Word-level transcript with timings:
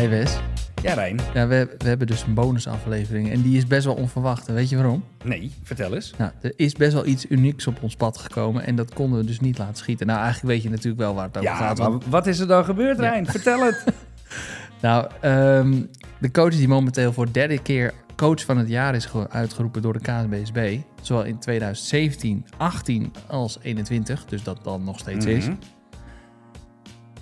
Hey 0.00 0.08
Wes, 0.08 0.38
Ja, 0.82 0.94
Rijn. 0.94 1.18
ja, 1.34 1.46
we, 1.46 1.74
we 1.78 1.88
hebben 1.88 2.06
dus 2.06 2.22
een 2.22 2.34
bonusaflevering 2.34 3.30
en 3.30 3.42
die 3.42 3.56
is 3.56 3.66
best 3.66 3.84
wel 3.84 3.94
onverwacht. 3.94 4.48
En 4.48 4.54
weet 4.54 4.68
je 4.68 4.76
waarom? 4.76 5.04
Nee, 5.24 5.52
vertel 5.62 5.94
eens. 5.94 6.12
Nou, 6.18 6.30
er 6.40 6.52
is 6.56 6.72
best 6.72 6.92
wel 6.92 7.06
iets 7.06 7.26
unieks 7.28 7.66
op 7.66 7.82
ons 7.82 7.96
pad 7.96 8.18
gekomen 8.18 8.66
en 8.66 8.74
dat 8.76 8.94
konden 8.94 9.18
we 9.18 9.24
dus 9.26 9.40
niet 9.40 9.58
laten 9.58 9.76
schieten. 9.76 10.06
Nou, 10.06 10.20
eigenlijk 10.20 10.54
weet 10.54 10.62
je 10.62 10.70
natuurlijk 10.70 10.98
wel 11.02 11.14
waar 11.14 11.24
het 11.26 11.36
over 11.36 11.48
Ja, 11.50 11.56
gaat. 11.56 11.78
maar 11.78 11.90
want- 11.90 12.04
wat 12.06 12.26
is 12.26 12.38
er 12.38 12.46
dan 12.46 12.64
gebeurd, 12.64 12.98
Rijn? 12.98 13.26
Vertel 13.26 13.60
het. 13.64 13.84
nou, 14.82 15.06
ehm, 15.20 15.82
de 16.18 16.30
coach 16.30 16.54
die 16.54 16.68
momenteel 16.68 17.12
voor 17.12 17.32
derde 17.32 17.62
keer 17.62 17.92
coach 18.16 18.44
van 18.44 18.58
het 18.58 18.68
jaar 18.68 18.94
is 18.94 19.04
ge- 19.04 19.30
uitgeroepen 19.30 19.82
door 19.82 19.92
de 19.92 20.00
KNBSB, 20.00 20.78
zowel 21.00 21.24
in 21.24 21.38
2017, 21.38 22.44
18 22.56 23.12
als 23.26 23.58
21, 23.62 24.24
dus 24.24 24.42
dat 24.42 24.64
dan 24.64 24.84
nog 24.84 24.98
steeds 24.98 25.26
is, 25.26 25.44
Mhm. 25.46 25.54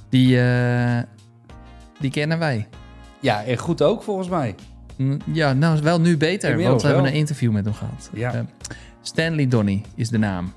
die, 0.08 0.40
eh, 0.40 0.98
die 1.98 2.10
kennen 2.10 2.38
wij. 2.38 2.68
Ja, 3.20 3.44
en 3.44 3.56
goed 3.56 3.82
ook 3.82 4.02
volgens 4.02 4.28
mij. 4.28 4.54
Mm, 4.96 5.18
Ja, 5.32 5.52
nou 5.52 5.82
wel 5.82 6.00
nu 6.00 6.16
beter, 6.16 6.50
Inmiddels 6.50 6.82
want 6.82 6.82
we 6.82 6.88
hebben 6.88 7.12
een 7.12 7.18
interview 7.18 7.52
met 7.52 7.64
hem 7.64 7.74
gehad. 7.74 8.10
Ja. 8.12 8.34
Eh, 8.34 8.40
Stanley 9.02 9.48
Donny 9.48 9.82
is 9.94 10.08
de 10.08 10.18
naam. 10.18 10.52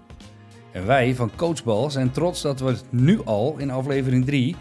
En 0.71 0.85
wij 0.85 1.15
van 1.15 1.31
Coachbal 1.35 1.91
zijn 1.91 2.11
trots 2.11 2.41
dat 2.41 2.59
we 2.59 2.75
nu 2.89 3.21
al 3.25 3.55
in 3.57 3.71
aflevering 3.71 4.25
3 4.25 4.55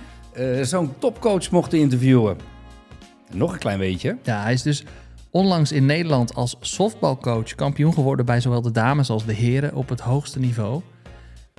zo'n 0.62 0.92
topcoach 0.98 1.50
mochten 1.50 1.78
interviewen. 1.78 2.36
En 3.30 3.38
nog 3.38 3.52
een 3.52 3.58
klein 3.58 3.78
beetje. 3.78 4.16
Ja, 4.22 4.42
hij 4.42 4.52
is 4.52 4.62
dus 4.62 4.84
onlangs 5.30 5.72
in 5.72 5.86
Nederland 5.86 6.34
als 6.34 6.56
softbalcoach 6.60 7.54
kampioen 7.54 7.92
geworden 7.94 8.26
bij 8.26 8.40
zowel 8.40 8.62
de 8.62 8.70
dames 8.70 9.10
als 9.10 9.24
de 9.24 9.32
heren 9.32 9.74
op 9.74 9.88
het 9.88 10.00
hoogste 10.00 10.38
niveau. 10.38 10.82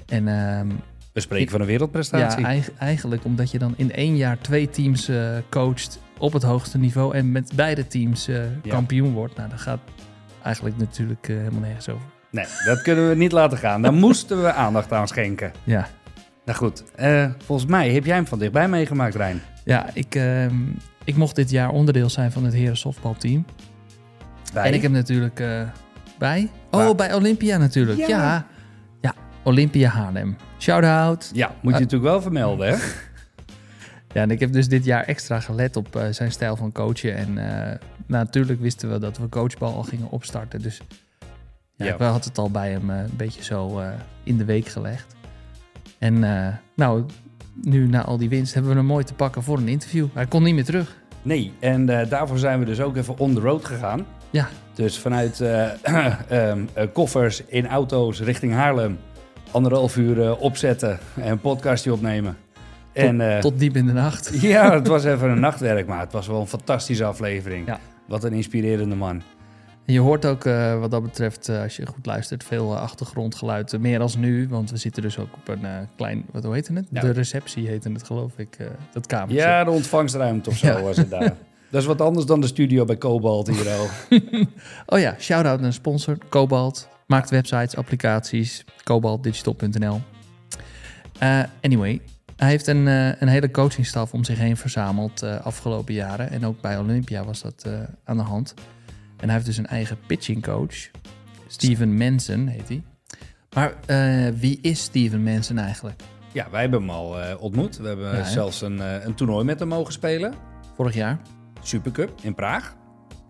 En 0.07 0.27
ehm, 0.27 0.70
We 1.13 1.20
spreken 1.20 1.51
van 1.51 1.59
een 1.59 1.65
ja, 1.65 1.71
wereldprestatie. 1.71 2.45
eig- 2.45 2.71
eigenlijk 2.77 3.26
omdat 3.26 3.51
je 3.51 3.59
dan 3.59 3.73
in 3.77 3.91
één 3.93 4.15
jaar 4.17 4.37
twee 4.40 4.70
teams 4.70 5.07
eh, 5.07 5.29
coacht 5.49 5.99
op 6.18 6.34
het 6.34 6.43
hoogste 6.43 6.77
niveau 6.77 7.15
en 7.15 7.31
met 7.31 7.51
beide 7.55 7.87
teams 7.87 8.27
eh, 8.27 8.35
Ja. 8.63 8.70
kampioen 8.70 9.13
wordt. 9.13 9.35
Nou, 9.35 9.49
dat 9.49 9.59
gaat 9.59 9.79
eigenlijk 10.43 10.77
natuurlijk 10.77 11.29
eh, 11.29 11.35
helemaal 11.37 11.59
nergens 11.59 11.90
over. 11.90 12.05
Nee, 12.29 12.45
dat 12.65 12.81
kunnen 12.81 13.09
we 13.09 13.15
niet 13.15 13.31
laten 13.31 13.57
gaan. 13.57 13.81
Daar 13.81 13.93
moesten 13.93 14.41
we 14.41 14.53
aandacht 14.53 14.91
aan 14.91 15.07
schenken. 15.07 15.51
Ja, 15.63 15.87
Nou 16.45 16.57
goed, 16.57 16.84
volgens 17.46 17.70
mij 17.70 17.90
heb 17.91 18.05
jij 18.05 18.15
hem 18.15 18.27
van 18.27 18.40
dichtbij 18.40 18.68
meegemaakt, 18.70 19.15
Rijn. 19.15 19.41
ja 19.65 19.90
ik, 19.93 20.15
ehm, 20.15 20.55
ik 21.03 21.15
mocht 21.15 21.35
dit 21.35 21.49
jaar 21.49 21.70
onderdeel 21.70 22.09
zijn 22.09 22.31
van 22.31 22.43
het 22.43 22.53
heren 22.53 22.77
softbalteam. 22.77 23.46
Bij? 24.53 24.63
En 24.68 24.73
ik 24.73 24.81
heb 24.81 24.91
natuurlijk 24.91 25.43
bij. 26.18 26.49
Oh, 26.71 26.84
Waar? 26.85 26.96
bij 26.96 27.13
Olympia 27.13 27.57
natuurlijk. 27.57 27.99
Ja. 27.99 28.07
Ja. 28.07 28.46
Olympia 29.43 29.89
Haarlem. 29.89 30.35
Shout-out. 30.59 31.29
Ja, 31.34 31.47
moet 31.47 31.55
je 31.61 31.67
Ah. 31.77 31.84
natuurlijk 31.84 32.11
wel 32.11 32.21
vermelden, 32.21 32.67
hè? 32.70 32.75
Ja, 34.13 34.21
en 34.21 34.31
ik 34.31 34.39
heb 34.39 34.51
dus 34.53 34.67
dit 34.67 34.85
jaar 34.85 35.03
extra 35.03 35.39
gelet 35.39 35.75
op 35.75 35.95
eh, 35.95 36.03
zijn 36.09 36.31
stijl 36.31 36.55
van 36.55 36.71
coachen. 36.71 37.15
En 37.15 37.37
eh, 37.67 37.77
natuurlijk 38.05 38.62
wisten 38.62 38.91
we 38.91 38.99
dat 38.99 39.17
we 39.17 39.29
coachbal 39.29 39.75
al 39.75 39.84
gingen 39.84 40.09
opstarten. 40.09 40.62
Dus 40.62 40.81
ja, 41.75 41.85
Ja. 41.85 41.93
ik 41.93 41.99
had 41.99 42.25
het 42.25 42.37
al 42.37 42.51
bij 42.51 42.71
hem 42.71 42.89
eh, 42.89 42.97
een 42.97 43.15
beetje 43.17 43.43
zo 43.43 43.79
eh, 43.79 43.87
in 44.23 44.37
de 44.37 44.45
week 44.45 44.67
gelegd. 44.67 45.15
En 45.99 46.23
eh, 46.23 46.47
nou, 46.75 47.05
nu 47.63 47.87
na 47.87 48.03
al 48.03 48.17
die 48.17 48.29
winst 48.29 48.53
hebben 48.53 48.71
we 48.71 48.77
hem 48.77 48.85
mooi 48.87 49.03
te 49.03 49.13
pakken 49.13 49.43
voor 49.43 49.57
een 49.57 49.67
interview. 49.67 50.07
Hij 50.13 50.25
kon 50.25 50.43
niet 50.43 50.55
meer 50.55 50.65
terug. 50.65 50.95
Nee, 51.21 51.53
en 51.59 51.89
eh, 51.99 52.09
daarvoor 52.09 52.37
zijn 52.37 52.59
we 52.59 52.65
dus 52.65 52.81
ook 52.81 52.95
even 52.97 53.17
on 53.19 53.34
the 53.34 53.39
road 53.39 53.65
gegaan. 53.65 54.05
Ja. 54.29 54.47
Dus 54.73 54.99
vanuit 54.99 55.41
eh, 55.41 55.69
ehm, 56.29 56.59
eh, 56.73 56.87
koffers 56.93 57.43
in 57.45 57.67
auto's 57.67 58.19
richting 58.21 58.53
Haarlem. 58.53 58.97
Anderhalf 59.52 59.98
uur 59.98 60.21
eh, 60.21 60.41
opzetten 60.41 60.99
en 61.16 61.32
een 61.32 61.40
podcastje 61.40 61.94
opnemen. 61.94 62.38
Tot, 62.94 63.04
en 63.04 63.21
eh, 63.35 63.40
tot 63.40 63.60
diep 63.60 63.76
in 63.76 63.85
de 63.85 63.93
nacht. 63.93 64.41
ja, 64.41 64.74
het 64.74 64.88
was 64.88 65.03
even 65.03 65.30
een 65.30 65.40
nachtwerk, 65.40 65.88
maar 65.88 66.00
het 66.00 66.12
was 66.12 66.28
wel 66.28 66.40
een 66.40 66.47
fantastische 66.47 67.03
aflevering. 67.06 67.68
Ja. 67.68 67.80
Wat 68.08 68.24
een 68.24 68.34
inspirerende 68.34 68.96
man. 68.96 69.22
En 69.86 69.94
je 69.94 70.00
hoort 70.00 70.25
ook 70.25 70.46
eh, 70.46 70.80
wat 70.80 70.92
dat 70.92 71.03
betreft, 71.03 71.50
als 71.50 71.75
je 71.75 71.86
goed 71.86 72.06
luistert, 72.06 72.44
veel 72.44 72.74
eh, 72.75 72.81
achtergrondgeluid. 72.81 73.80
meer 73.80 74.00
als 74.00 74.16
nu, 74.16 74.48
want 74.50 74.72
we 74.72 74.78
zitten 74.78 75.02
dus 75.02 75.20
ook 75.20 75.34
op 75.34 75.48
een 75.48 75.66
klein, 75.96 76.25
wat 76.31 76.44
hoe 76.44 76.54
heette 76.54 76.74
het? 76.74 76.88
Ja. 76.92 77.02
De 77.02 77.12
receptie 77.12 77.68
heette 77.68 77.92
het 77.92 78.04
geloof 78.04 78.31
ik, 78.38 78.58
dat 78.94 79.08
kamertje. 79.08 79.38
Ja, 79.38 79.64
de 79.64 79.72
ontvangstruimte 79.72 80.50
of 80.50 80.58
zo 80.58 80.68
Ja. 80.68 80.81
was 80.81 80.98
het 80.98 81.09
daar. 81.09 81.34
Dat 81.72 81.81
is 81.81 81.88
wat 81.88 82.02
anders 82.02 82.25
dan 82.25 82.42
de 82.42 82.48
studio 82.48 82.86
bij 82.86 82.98
Cobalt 82.98 83.48
hier 83.48 83.70
al. 83.70 83.88
Oh 84.86 85.00
ja, 85.00 85.16
shout-out 85.20 85.59
naar 85.62 85.74
sponsor, 85.74 86.18
Cobalt. 86.30 86.88
Maakt 87.12 87.30
websites, 87.30 87.76
applicaties, 87.76 88.66
cobaltdigital.nl. 88.84 90.02
Eh, 91.20 91.44
anyway, 91.62 92.02
hij 92.36 92.50
heeft 92.50 92.68
een, 92.68 92.88
eh, 92.88 93.22
een 93.22 93.28
hele 93.28 93.52
coachingstaf 93.52 94.14
om 94.14 94.24
zich 94.24 94.38
heen 94.38 94.58
verzameld 94.58 95.22
eh 95.22 95.46
afgelopen 95.46 95.94
jaren. 95.94 96.30
En 96.30 96.46
ook 96.46 96.62
bij 96.62 96.78
Olympia 96.78 97.24
was 97.24 97.42
dat 97.42 97.68
aan 98.04 98.18
de 98.18 98.24
hand. 98.24 98.54
En 99.18 99.26
hij 99.26 99.34
heeft 99.34 99.46
dus 99.46 99.58
een 99.58 99.68
eigen 99.68 99.98
pitching 100.08 100.44
coach. 100.44 100.76
Steven 101.48 101.98
Manson 101.98 102.48
heet 102.48 102.68
hij. 102.68 102.84
Maar 103.56 103.74
wie 104.38 104.60
is 104.62 104.82
Steven 104.82 105.24
Manson 105.24 105.58
eigenlijk? 105.58 106.02
Ja, 106.32 106.50
wij 106.52 106.62
hebben 106.62 106.80
hem 106.80 106.90
al 106.90 107.38
ontmoet. 107.40 107.78
We 107.78 107.88
hebben 107.88 108.16
Ja, 108.16 108.24
zelfs 108.24 108.62
een, 108.62 108.80
een 109.06 109.16
toernooi 109.16 109.46
met 109.46 109.60
hem 109.60 109.68
mogen 109.68 109.94
spelen. 109.94 110.34
Vorig 110.76 110.94
jaar. 110.94 111.20
Supercup 111.62 112.12
in 112.22 112.36
Praag. 112.36 112.76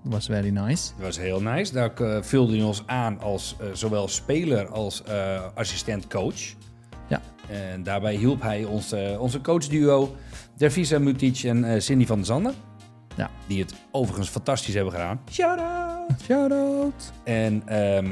Dat 0.04 0.14
was 0.14 0.26
very 0.26 0.50
nice. 0.50 0.92
Dat 0.98 1.06
was 1.06 1.18
heel 1.18 1.42
nice. 1.42 1.74
Daar 1.74 1.94
eh, 1.94 2.22
vulde 2.22 2.56
hij 2.56 2.66
ons 2.66 2.84
aan 2.86 3.20
als 3.20 3.56
eh, 3.60 3.68
zowel 3.74 4.08
speler 4.08 4.68
als 4.68 5.04
eh, 5.04 5.42
assistent-coach. 5.54 6.54
Ja. 7.08 7.22
En 7.50 7.84
daarbij 7.84 8.16
hielp 8.16 8.42
hij 8.42 8.64
ons, 8.64 8.96
onze 9.20 9.42
coachduo, 9.42 10.16
Dervisa 10.58 11.00
Mutic 11.00 11.44
en 11.44 11.82
Cindy 11.82 12.06
van 12.06 12.16
der 12.18 12.26
Zanden. 12.26 12.54
Ja. 13.16 13.30
Die 13.48 13.62
het 13.62 13.74
overigens 13.92 14.30
fantastisch 14.30 14.74
hebben 14.74 14.94
gedaan. 14.94 15.22
Shout-out! 15.32 16.22
Shout-out. 16.24 17.12
En 17.24 17.62
ehm, 17.66 18.08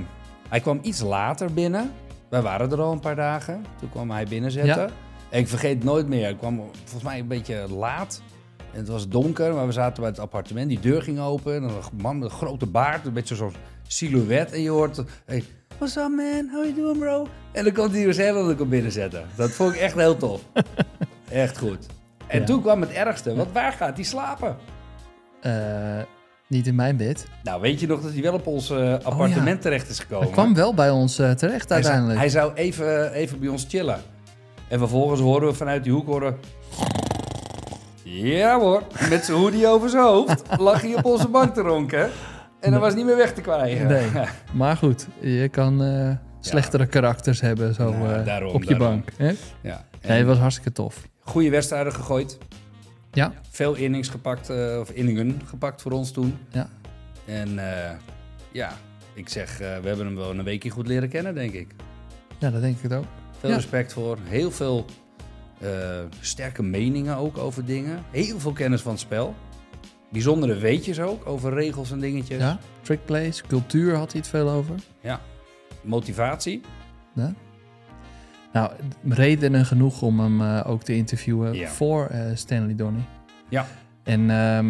hij 0.50 0.60
kwam 0.60 0.80
iets 0.82 1.02
later 1.02 1.54
binnen. 1.54 1.92
Wij 2.30 2.42
waren 2.42 2.72
er 2.72 2.82
al 2.82 2.92
een 2.92 3.00
paar 3.00 3.16
dagen. 3.16 3.66
Toen 3.80 3.90
kwam 3.90 4.12
hij 4.12 4.26
binnenzetten. 4.26 4.82
Ja. 4.82 4.90
En 5.30 5.40
ik 5.40 5.48
vergeet 5.48 5.84
nooit 5.84 6.08
meer. 6.08 6.24
Hij 6.24 6.36
kwam 6.36 6.56
volgens 6.84 7.04
mij 7.04 7.20
een 7.20 7.28
beetje 7.28 7.66
laat. 7.70 8.22
En 8.74 8.80
het 8.80 8.88
was 8.88 9.08
donker, 9.08 9.54
maar 9.54 9.66
we 9.66 9.72
zaten 9.72 10.02
bij 10.02 10.10
het 10.12 10.20
appartement. 10.20 10.70
Die 10.70 10.80
deur 10.80 11.02
ging 11.02 11.20
open. 11.20 11.56
En 11.56 11.64
een 11.64 11.72
man 12.02 12.18
met 12.20 12.30
een 12.32 12.36
grote 12.38 12.66
baard. 12.66 13.06
Een 13.06 13.14
beetje 13.14 13.36
zo'n 13.36 13.54
silhouet. 13.88 14.52
En 14.52 14.62
je 14.62 14.70
hoort... 14.70 15.04
Hey, 15.26 15.44
What's 15.78 15.96
up 15.96 16.10
man? 16.16 16.50
How 16.52 16.64
you 16.64 16.74
doing 16.76 16.98
bro? 17.00 17.28
En 17.52 17.64
dan 17.64 17.74
komt 17.74 17.92
weer 17.92 18.14
zelf 18.14 18.36
dat 18.42 18.50
ik 18.52 18.60
hem 18.60 18.70
binnenzetten. 18.70 19.26
Dat 19.36 19.50
vond 19.52 19.74
ik 19.74 19.80
echt 19.80 19.96
heel 19.96 20.18
tof. 20.18 20.42
echt 21.30 21.58
goed. 21.58 21.86
En 22.28 22.40
Ja. 22.40 22.46
toen 22.46 22.62
kwam 22.62 22.82
het 22.82 22.90
ergste. 22.92 23.36
Want 23.36 23.52
waar 23.52 23.72
gaat 23.72 23.96
hij 23.96 24.04
slapen? 24.06 24.56
Eh, 25.42 25.52
niet 26.48 26.68
in 26.68 26.76
mijn 26.76 26.98
bed. 26.98 27.26
Nou, 27.44 27.62
weet 27.62 27.80
je 27.80 27.88
nog 27.88 28.02
dat 28.02 28.12
hij 28.14 28.22
wel 28.22 28.34
op 28.34 28.48
ons 28.48 28.70
eh, 28.70 28.94
appartement 28.94 29.62
terecht 29.62 29.90
is 29.90 30.00
gekomen? 30.00 30.24
Hij 30.24 30.34
kwam 30.34 30.54
wel 30.54 30.74
bij 30.74 30.90
ons 30.90 31.20
eh, 31.20 31.32
terecht 31.32 31.70
Hij 31.70 31.82
zou, 31.82 31.94
uiteindelijk. 31.96 32.20
hij 32.20 32.30
zou 32.30 32.54
even, 32.54 33.12
even 33.12 33.40
bij 33.40 33.50
ons 33.50 33.66
chillen. 33.70 34.02
En 34.68 34.80
vervolgens 34.80 35.22
horen 35.22 35.48
we 35.48 35.54
vanuit 35.54 35.84
die 35.84 35.94
hoek 35.94 36.06
horen... 36.06 36.38
Ja 38.12 38.60
hoor, 38.60 38.84
met 39.10 39.26
zijn 39.26 39.38
hoodie 39.38 39.68
over 39.68 39.90
zijn 39.90 40.04
hoofd 40.04 40.44
lag 40.60 40.82
hij 40.82 40.96
op 40.96 41.06
onze 41.06 41.28
bank 41.28 41.54
te 41.54 41.62
ronken. 41.62 42.10
En 42.60 42.72
dat 42.72 42.80
was 42.82 42.94
niet 42.96 43.06
meer 43.06 43.18
weg 43.18 43.34
te 43.34 43.42
krijgen. 43.42 43.88
Nee. 43.88 44.10
Maar 44.54 44.78
goed, 44.78 45.08
je 45.20 45.50
kan 45.50 45.84
eh, 45.84 46.12
slechtere 46.40 46.86
karakters 46.86 47.42
hebben 47.42 47.74
zo 47.74 47.92
Nou, 47.92 48.14
eh, 48.14 48.26
daarom, 48.26 48.54
op 48.54 48.64
je 48.64 48.70
daarom. 48.76 48.88
bank. 48.88 49.10
Hè? 49.18 49.32
Ja. 49.62 49.86
Nee, 50.08 50.18
het 50.18 50.28
was 50.28 50.38
hartstikke 50.38 50.72
tof. 50.72 51.08
Goede 51.20 51.50
wedstrijden 51.50 51.94
gegooid. 51.94 52.38
Ja, 53.12 53.34
Veel 53.50 53.76
innings 53.76 54.10
gepakt, 54.10 54.50
eh, 54.50 54.78
of 54.80 54.90
inningen 54.90 55.42
gepakt 55.46 55.82
voor 55.82 55.92
ons 55.92 56.12
toen. 56.12 56.38
ja. 56.50 56.70
En 57.26 57.60
ja, 58.52 58.72
ik 59.14 59.30
zeg, 59.30 59.58
we 59.58 59.64
hebben 59.64 60.06
hem 60.06 60.16
wel 60.16 60.30
een 60.30 60.44
weekje 60.44 60.70
goed 60.70 60.88
leren 60.88 61.10
kennen, 61.10 61.34
denk 61.36 61.54
ik. 61.54 61.68
ja 62.38 62.50
dat 62.50 62.62
denk 62.62 62.76
ik 62.78 62.84
het 62.84 62.94
ook. 62.94 63.06
Veel 63.40 63.50
Ja. 63.50 63.56
respect 63.56 63.94
voor. 63.94 64.18
Heel 64.24 64.52
veel 64.52 64.86
sterke 66.20 66.64
meningen 66.64 67.16
ook 67.16 67.38
over 67.38 67.66
dingen. 67.66 68.04
Heel 68.12 68.40
veel 68.40 68.52
kennis 68.54 68.82
van 68.82 68.92
het 68.92 69.00
spel. 69.02 69.36
Bijzondere 70.12 70.56
weetjes 70.56 71.00
ook 71.00 71.28
over 71.28 71.54
regels 71.54 71.92
en 71.92 72.00
dingetjes. 72.00 72.40
Ja, 72.40 72.60
trickplays, 72.82 73.42
cultuur 73.48 73.96
had 73.96 74.12
hij 74.12 74.22
het 74.22 74.30
veel 74.30 74.50
over. 74.50 74.76
Ja. 75.02 75.22
Motivatie. 75.82 76.62
Ja. 77.14 77.34
Nou, 78.54 78.72
redenen 79.10 79.66
genoeg 79.66 80.02
om 80.02 80.20
hem 80.20 80.42
eh, 80.42 80.62
ook 80.70 80.84
te 80.84 80.96
interviewen 80.96 81.54
Ja. 81.54 81.68
voor 81.70 82.06
eh, 82.06 82.22
Stanley 82.34 82.76
Donny. 82.76 83.02
Ja. 83.50 83.68
En 84.04 84.30
ehm, 84.30 84.68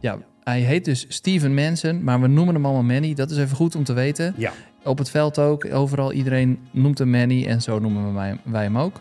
ja, 0.00 0.18
hij 0.44 0.60
heet 0.60 0.84
dus 0.84 1.04
Steven 1.08 1.54
Manson, 1.54 2.04
maar 2.04 2.20
we 2.20 2.26
noemen 2.26 2.54
hem 2.54 2.64
allemaal 2.64 2.82
Manny. 2.82 3.14
Dat 3.14 3.30
is 3.30 3.38
even 3.38 3.56
goed 3.56 3.74
om 3.74 3.84
te 3.84 3.92
weten. 3.92 4.34
Ja. 4.36 4.52
Op 4.84 4.98
het 4.98 5.10
veld 5.10 5.38
ook, 5.38 5.72
overal 5.74 6.12
iedereen 6.12 6.58
noemt 6.70 6.98
hem 6.98 7.10
Manny 7.10 7.46
en 7.46 7.62
zo 7.62 7.78
noemen 7.78 8.06
we 8.06 8.12
wij, 8.12 8.38
wij 8.44 8.62
hem 8.62 8.78
ook. 8.78 9.00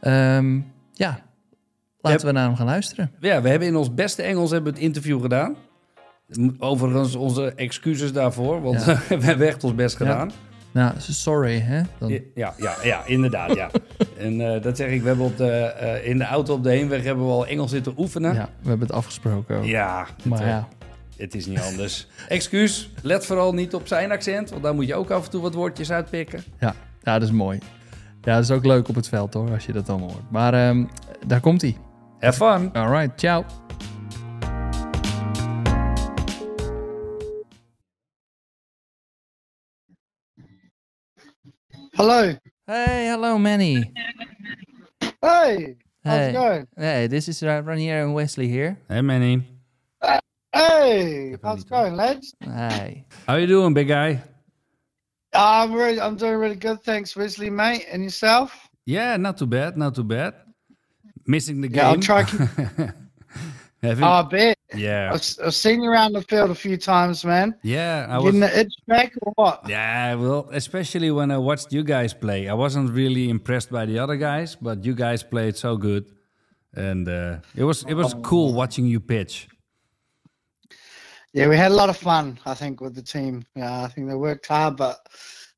Ehm, 0.00 0.60
ja, 0.92 1.18
laten 2.00 2.20
Ja. 2.20 2.26
we 2.26 2.32
naar 2.32 2.44
hem 2.46 2.56
gaan 2.56 2.66
luisteren. 2.66 3.10
Ja, 3.20 3.42
we 3.42 3.48
hebben 3.48 3.68
in 3.68 3.76
ons 3.76 3.94
beste 3.94 4.22
Engels 4.22 4.50
hebben 4.50 4.72
het 4.72 4.82
interview 4.82 5.20
gedaan. 5.20 5.56
Overigens 6.58 7.14
onze 7.14 7.52
excuses 7.54 8.12
daarvoor, 8.12 8.62
want 8.62 8.84
Ja. 8.84 8.98
we 9.18 9.24
hebben 9.24 9.46
echt 9.46 9.64
ons 9.64 9.74
best 9.74 9.98
Ja. 9.98 10.06
gedaan. 10.06 10.30
Nou, 10.72 10.92
sorry, 10.98 11.58
hè? 11.58 11.82
Dan, 11.98 12.10
Ja, 12.34 12.54
ja, 12.56 12.74
ja, 12.82 13.02
inderdaad, 13.06 13.54
ja. 13.54 13.70
en 14.18 14.54
eh, 14.54 14.62
dat 14.62 14.76
zeg 14.76 14.90
ik, 14.90 15.00
we 15.02 15.08
hebben 15.08 15.26
op 15.26 15.36
de, 15.36 15.50
eh, 15.50 16.08
in 16.08 16.18
de 16.18 16.24
auto 16.24 16.54
op 16.54 16.62
de 16.62 16.70
heenweg 16.70 17.02
hebben 17.04 17.24
we 17.24 17.30
al 17.32 17.46
Engels 17.46 17.70
zitten 17.70 17.94
oefenen. 17.96 18.34
ja, 18.34 18.48
we 18.62 18.68
hebben 18.68 18.86
het 18.86 18.96
afgesproken 18.96 19.56
ook. 19.56 19.64
Ja, 19.64 20.06
maar 20.24 20.38
het, 20.38 20.48
ja, 20.48 20.68
het 21.16 21.34
is 21.34 21.46
niet 21.46 21.60
anders. 21.60 22.06
Excuus, 22.28 22.90
let 23.02 23.26
vooral 23.26 23.52
niet 23.54 23.74
op 23.74 23.86
zijn 23.86 24.10
accent, 24.12 24.50
want 24.50 24.62
daar 24.62 24.74
moet 24.74 24.86
je 24.86 24.94
ook 24.94 25.10
af 25.10 25.24
en 25.24 25.30
toe 25.30 25.42
wat 25.42 25.54
woordjes 25.54 25.90
uitpikken. 25.90 26.42
ja, 26.58 26.74
ja, 27.02 27.18
dat 27.18 27.22
is 27.28 27.34
mooi. 27.34 27.58
Ja, 28.22 28.34
dat 28.34 28.42
is 28.42 28.50
ook 28.50 28.64
leuk 28.64 28.88
op 28.88 28.94
het 28.94 29.08
veld 29.08 29.34
hoor, 29.34 29.50
als 29.52 29.66
je 29.66 29.72
dat 29.72 29.86
dan 29.86 30.00
hoort. 30.00 30.30
Maar 30.30 30.54
ehm, 30.54 30.84
daar 31.26 31.40
komt 31.40 31.60
hij. 31.62 31.76
Have 32.20 32.32
fun! 32.32 32.72
Alright, 32.72 33.18
ciao. 33.20 33.44
Hello. 41.94 42.34
Hey, 42.66 43.06
hello 43.06 43.38
Manny. 43.38 43.92
Hey. 45.20 45.76
How's 46.02 46.16
Hey. 46.16 46.28
it 46.30 46.32
going? 46.34 46.66
Hey, 46.76 47.06
this 47.08 47.28
is 47.28 47.42
uh, 47.42 47.62
Ranier 47.64 48.02
and 48.04 48.14
Wesley 48.14 48.46
here. 48.48 48.78
Hey 48.88 49.00
Manny, 49.02 49.42
Hey. 50.52 51.36
How's 51.42 51.62
it 51.62 51.68
going, 51.68 51.94
lads? 51.94 52.34
Hey. 52.40 53.04
how 53.26 53.36
you 53.36 53.46
doing, 53.46 53.74
big 53.74 53.88
guy? 53.88 54.20
I'm 55.38 55.72
really, 55.72 56.00
I'm 56.00 56.16
doing 56.16 56.34
really 56.36 56.56
good. 56.56 56.82
Thanks, 56.82 57.14
Wesley, 57.16 57.50
mate. 57.50 57.86
And 57.90 58.02
yourself? 58.02 58.68
Yeah, 58.86 59.16
not 59.16 59.36
too 59.38 59.46
bad, 59.46 59.76
not 59.76 59.94
too 59.94 60.04
bad. 60.04 60.34
Missing 61.26 61.60
the 61.60 61.68
game. 61.68 61.76
Yeah, 61.78 61.88
I'll 61.90 62.00
try. 62.00 62.22
Having- 63.82 64.04
oh, 64.04 64.08
I 64.08 64.22
bet. 64.22 64.58
yeah, 64.74 65.10
I've, 65.14 65.22
I've 65.44 65.54
seen 65.54 65.82
you 65.82 65.90
around 65.90 66.12
the 66.14 66.22
field 66.22 66.50
a 66.50 66.54
few 66.54 66.76
times, 66.76 67.24
man. 67.24 67.54
yeah. 67.62 68.06
I 68.10 68.18
was. 68.18 68.24
Getting 68.34 68.40
the 68.40 68.58
itch 68.60 68.74
back 68.88 69.12
or 69.22 69.32
what? 69.36 69.68
Yeah, 69.68 70.14
well, 70.16 70.48
especially 70.50 71.12
when 71.12 71.30
I 71.30 71.38
watched 71.38 71.72
you 71.72 71.84
guys 71.84 72.12
play, 72.12 72.48
I 72.48 72.54
wasn't 72.54 72.90
really 72.90 73.28
impressed 73.30 73.70
by 73.70 73.86
the 73.86 74.00
other 74.00 74.16
guys, 74.16 74.56
but 74.56 74.84
you 74.84 74.94
guys 74.94 75.22
played 75.22 75.56
so 75.56 75.76
good, 75.76 76.06
and 76.74 77.08
uh, 77.08 77.36
it 77.54 77.62
was 77.62 77.84
it 77.84 77.94
was 77.94 78.14
cool 78.24 78.52
watching 78.52 78.84
you 78.86 78.98
pitch. 78.98 79.46
Yeah, 81.32 81.48
we 81.48 81.56
had 81.56 81.70
a 81.70 81.74
lot 81.74 81.90
of 81.90 81.96
fun. 81.96 82.38
I 82.46 82.54
think 82.54 82.80
with 82.80 82.94
the 82.94 83.02
team. 83.02 83.44
Yeah, 83.54 83.82
I 83.82 83.88
think 83.88 84.08
they 84.08 84.14
worked 84.14 84.46
hard, 84.46 84.76
but 84.76 84.96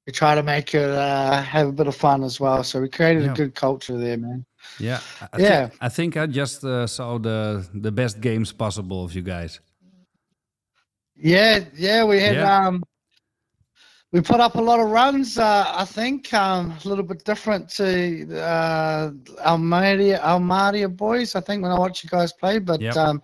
we 0.07 0.13
try 0.13 0.35
to 0.35 0.43
make 0.43 0.75
it 0.75 0.91
uh, 0.91 1.43
have 1.43 1.69
a 1.69 1.73
bit 1.73 1.87
of 1.87 1.95
fun 1.97 2.25
as 2.25 2.41
well. 2.41 2.63
So 2.65 2.81
we 2.81 2.89
created 2.89 3.25
Yeah. 3.25 3.33
a 3.33 3.35
good 3.35 3.55
culture 3.55 3.97
there, 3.99 4.17
man. 4.19 4.45
Yeah, 4.79 5.01
I, 5.33 5.39
Yeah. 5.39 5.67
Think, 5.69 5.79
I 5.81 5.89
think 5.89 6.17
I 6.17 6.27
just 6.27 6.65
uh, 6.65 6.87
saw 6.87 7.19
the 7.19 7.67
the 7.75 7.93
best 7.93 8.21
games 8.21 8.53
possible 8.53 9.05
of 9.05 9.15
you 9.15 9.23
guys. 9.23 9.61
Yeah, 11.17 11.65
yeah, 11.77 12.05
we 12.05 12.21
had 12.21 12.37
Yeah. 12.37 12.67
um 12.67 12.83
we 14.13 14.21
put 14.21 14.41
up 14.41 14.57
a 14.57 14.61
lot 14.61 14.81
of 14.81 14.91
runs, 14.91 15.39
uh, 15.39 15.65
I 15.73 15.85
think, 15.85 16.35
um, 16.35 16.73
a 16.85 16.89
little 16.89 17.05
bit 17.05 17.25
different 17.25 17.69
to 17.77 17.87
uh 18.41 19.11
Alcmaria 19.47 20.19
Alcmaria 20.21 20.89
boys, 20.89 21.37
I 21.37 21.41
think 21.41 21.63
when 21.63 21.71
I 21.73 21.79
watch 21.79 22.03
you 22.03 22.11
guys 22.11 22.33
play. 22.33 22.59
But 22.59 22.81
Yep. 22.81 22.97
um 22.97 23.23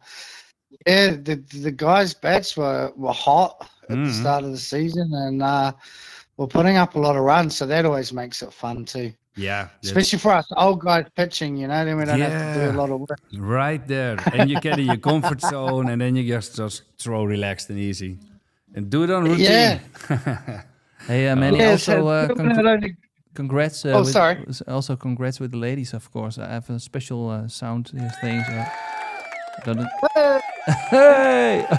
yeah, 0.87 1.11
the 1.11 1.37
the 1.62 1.70
guys' 1.73 2.14
bats 2.14 2.56
were, 2.56 2.93
were 2.96 3.12
hot 3.12 3.69
at 3.88 3.96
Mhm. 3.96 4.06
the 4.06 4.12
start 4.12 4.44
of 4.44 4.50
the 4.50 4.58
season 4.58 5.12
and 5.14 5.43
uh 5.43 5.73
we're 6.37 6.46
putting 6.46 6.76
up 6.76 6.96
a 6.96 6.99
lot 6.99 7.17
of 7.17 7.23
runs, 7.23 7.56
so 7.56 7.64
that 7.67 7.84
always 7.87 8.12
makes 8.12 8.43
it 8.43 8.52
fun 8.52 8.84
too. 8.84 9.11
Yeah, 9.38 9.69
Especially 9.84 10.19
for 10.19 10.32
us 10.32 10.46
old 10.56 10.81
guys 10.81 11.05
pitching, 11.14 11.56
you 11.56 11.67
know, 11.69 11.84
then 11.84 11.96
we 11.99 12.05
don't 12.06 12.20
have 12.20 12.55
to 12.55 12.61
do 12.61 12.70
a 12.70 12.76
lot 12.81 12.90
of 12.90 13.00
work. 13.00 13.19
right 13.38 13.87
there, 13.87 14.17
and 14.32 14.49
you 14.50 14.58
get 14.61 14.78
in 14.78 14.87
your 14.87 14.99
comfort 14.99 15.40
zone, 15.55 15.88
and 15.90 16.00
then 16.00 16.17
you 16.17 16.25
just 16.34 16.56
just 16.56 16.82
throw 16.99 17.25
relaxed 17.25 17.70
and 17.70 17.78
easy, 17.78 18.19
and 18.75 18.90
do 18.90 19.02
it 19.05 19.11
on 19.11 19.25
routine. 19.25 19.81
Yeah. 20.11 20.62
Hey, 21.06 21.28
uh, 21.28 21.37
Manny, 21.37 21.58
Yeah, 21.58 21.70
also 21.73 21.93
so 22.02 22.08
uh, 22.08 22.28
congr- 22.28 22.96
congrats. 23.34 23.84
Uh, 23.84 23.90
Oh, 23.90 24.00
with, 24.00 24.12
sorry. 24.12 24.37
Also, 24.67 24.96
congrats 24.96 25.38
with 25.38 25.52
the 25.52 25.58
ladies, 25.58 25.93
of 25.94 26.11
course. 26.11 26.37
I 26.38 26.49
have 26.49 26.69
a 26.70 26.81
special 26.81 27.31
uh, 27.31 27.46
sound 27.49 27.88
thing. 28.20 28.43
So 29.64 29.75
hey! 30.66 31.66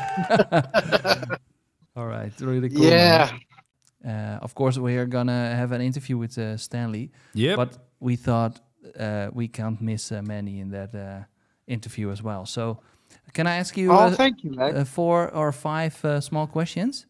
All 1.96 2.06
right, 2.08 2.32
really 2.42 2.70
cool. 2.70 2.86
yeah. 2.86 3.30
Uh, 4.06 4.38
of 4.42 4.54
course, 4.54 4.78
we 4.78 4.98
are 4.98 5.06
gonna 5.08 5.56
have 5.56 5.72
an 5.72 5.82
interview 5.82 6.18
with 6.18 6.38
uh, 6.38 6.56
Stanley, 6.58 7.12
Yep. 7.34 7.56
but 7.58 7.78
we 8.00 8.16
thought 8.16 8.62
uh, 9.00 9.30
we 9.34 9.48
can't 9.48 9.82
miss 9.82 10.12
uh, 10.12 10.22
Manny 10.22 10.60
in 10.60 10.70
that 10.72 10.94
uh, 10.96 11.24
interview 11.68 12.12
as 12.12 12.22
well. 12.24 12.46
So, 12.46 12.80
can 13.34 13.48
I 13.48 13.58
ask 13.58 13.76
you 13.78 13.92
Oh, 13.92 13.96
uh, 13.96 14.12
thank 14.16 14.44
you, 14.44 14.52
mate. 14.52 14.76
uh, 14.76 14.86
four 14.86 15.30
or 15.34 15.52
five 15.52 16.04
uh, 16.06 16.22
small 16.22 16.48
questions? 16.48 17.08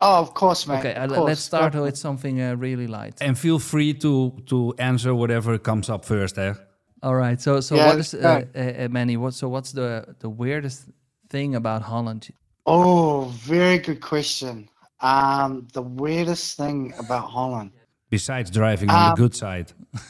Oh, 0.00 0.20
of 0.20 0.34
course, 0.34 0.66
mate. 0.68 0.78
okay, 0.78 0.94
of 0.94 1.10
le- 1.10 1.16
course. 1.16 1.28
let's 1.28 1.40
start 1.40 1.72
Go 1.72 1.78
for 1.78 1.84
with 1.86 1.96
something 1.96 2.40
uh, 2.40 2.54
really 2.56 2.86
light. 2.86 3.20
and 3.22 3.36
feel 3.36 3.58
free 3.58 3.94
to 3.94 4.32
to 4.46 4.74
answer 4.78 5.14
whatever 5.14 5.58
comes 5.58 5.88
up 5.88 6.04
first. 6.04 6.38
Eh? 6.38 6.54
All 7.02 7.14
right. 7.14 7.40
So, 7.40 7.60
so 7.60 7.76
Yeah, 7.76 7.86
what 7.86 7.98
is 7.98 8.14
uh, 8.14 8.42
uh, 8.54 8.58
uh, 8.58 8.88
Manny? 8.90 9.16
What 9.16 9.34
so 9.34 9.48
what's 9.48 9.72
the 9.72 10.16
the 10.18 10.28
weirdest 10.28 10.86
thing 11.30 11.54
about 11.54 11.82
Holland? 11.82 12.28
Oh, 12.66 13.32
very 13.44 13.78
good 13.78 14.00
question. 14.00 14.68
Um, 15.00 15.68
the 15.72 15.82
weirdest 15.82 16.56
thing 16.56 16.92
about 16.98 17.30
Holland. 17.30 17.70
Besides 18.10 18.50
driving 18.50 18.90
on 18.90 18.96
Um, 18.96 19.10
the 19.10 19.22
good 19.22 19.34
side. 19.34 19.72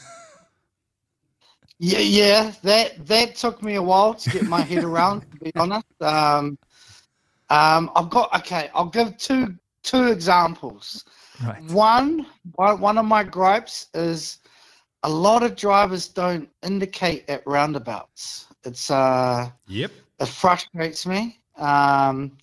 Yeah, 1.81 1.99
yeah, 1.99 2.51
that 2.63 3.07
that 3.07 3.35
took 3.37 3.63
me 3.63 3.75
a 3.75 3.81
while 3.81 4.13
to 4.13 4.29
get 4.31 4.43
my 4.43 4.61
head 4.61 4.83
around. 4.83 5.21
To 5.21 5.37
be 5.37 5.51
honest, 5.55 5.85
um, 6.01 6.57
um, 7.49 7.89
I've 7.95 8.09
got 8.09 8.35
okay. 8.39 8.69
I'll 8.73 8.89
give 8.89 9.17
two 9.17 9.55
two 9.83 10.07
examples. 10.11 11.05
Right. 11.41 11.63
One, 11.71 12.25
one, 12.55 12.81
one 12.81 12.97
of 12.97 13.05
my 13.05 13.23
gripes 13.23 13.87
is 13.93 14.39
a 15.03 15.09
lot 15.09 15.43
of 15.43 15.55
drivers 15.55 16.07
don't 16.07 16.49
indicate 16.63 17.29
at 17.29 17.45
roundabouts. 17.45 18.47
It's 18.65 18.91
uh, 18.91 19.49
Yep. 19.67 19.91
it 20.19 20.27
frustrates 20.27 21.05
me. 21.05 21.39
Um, 21.57 22.37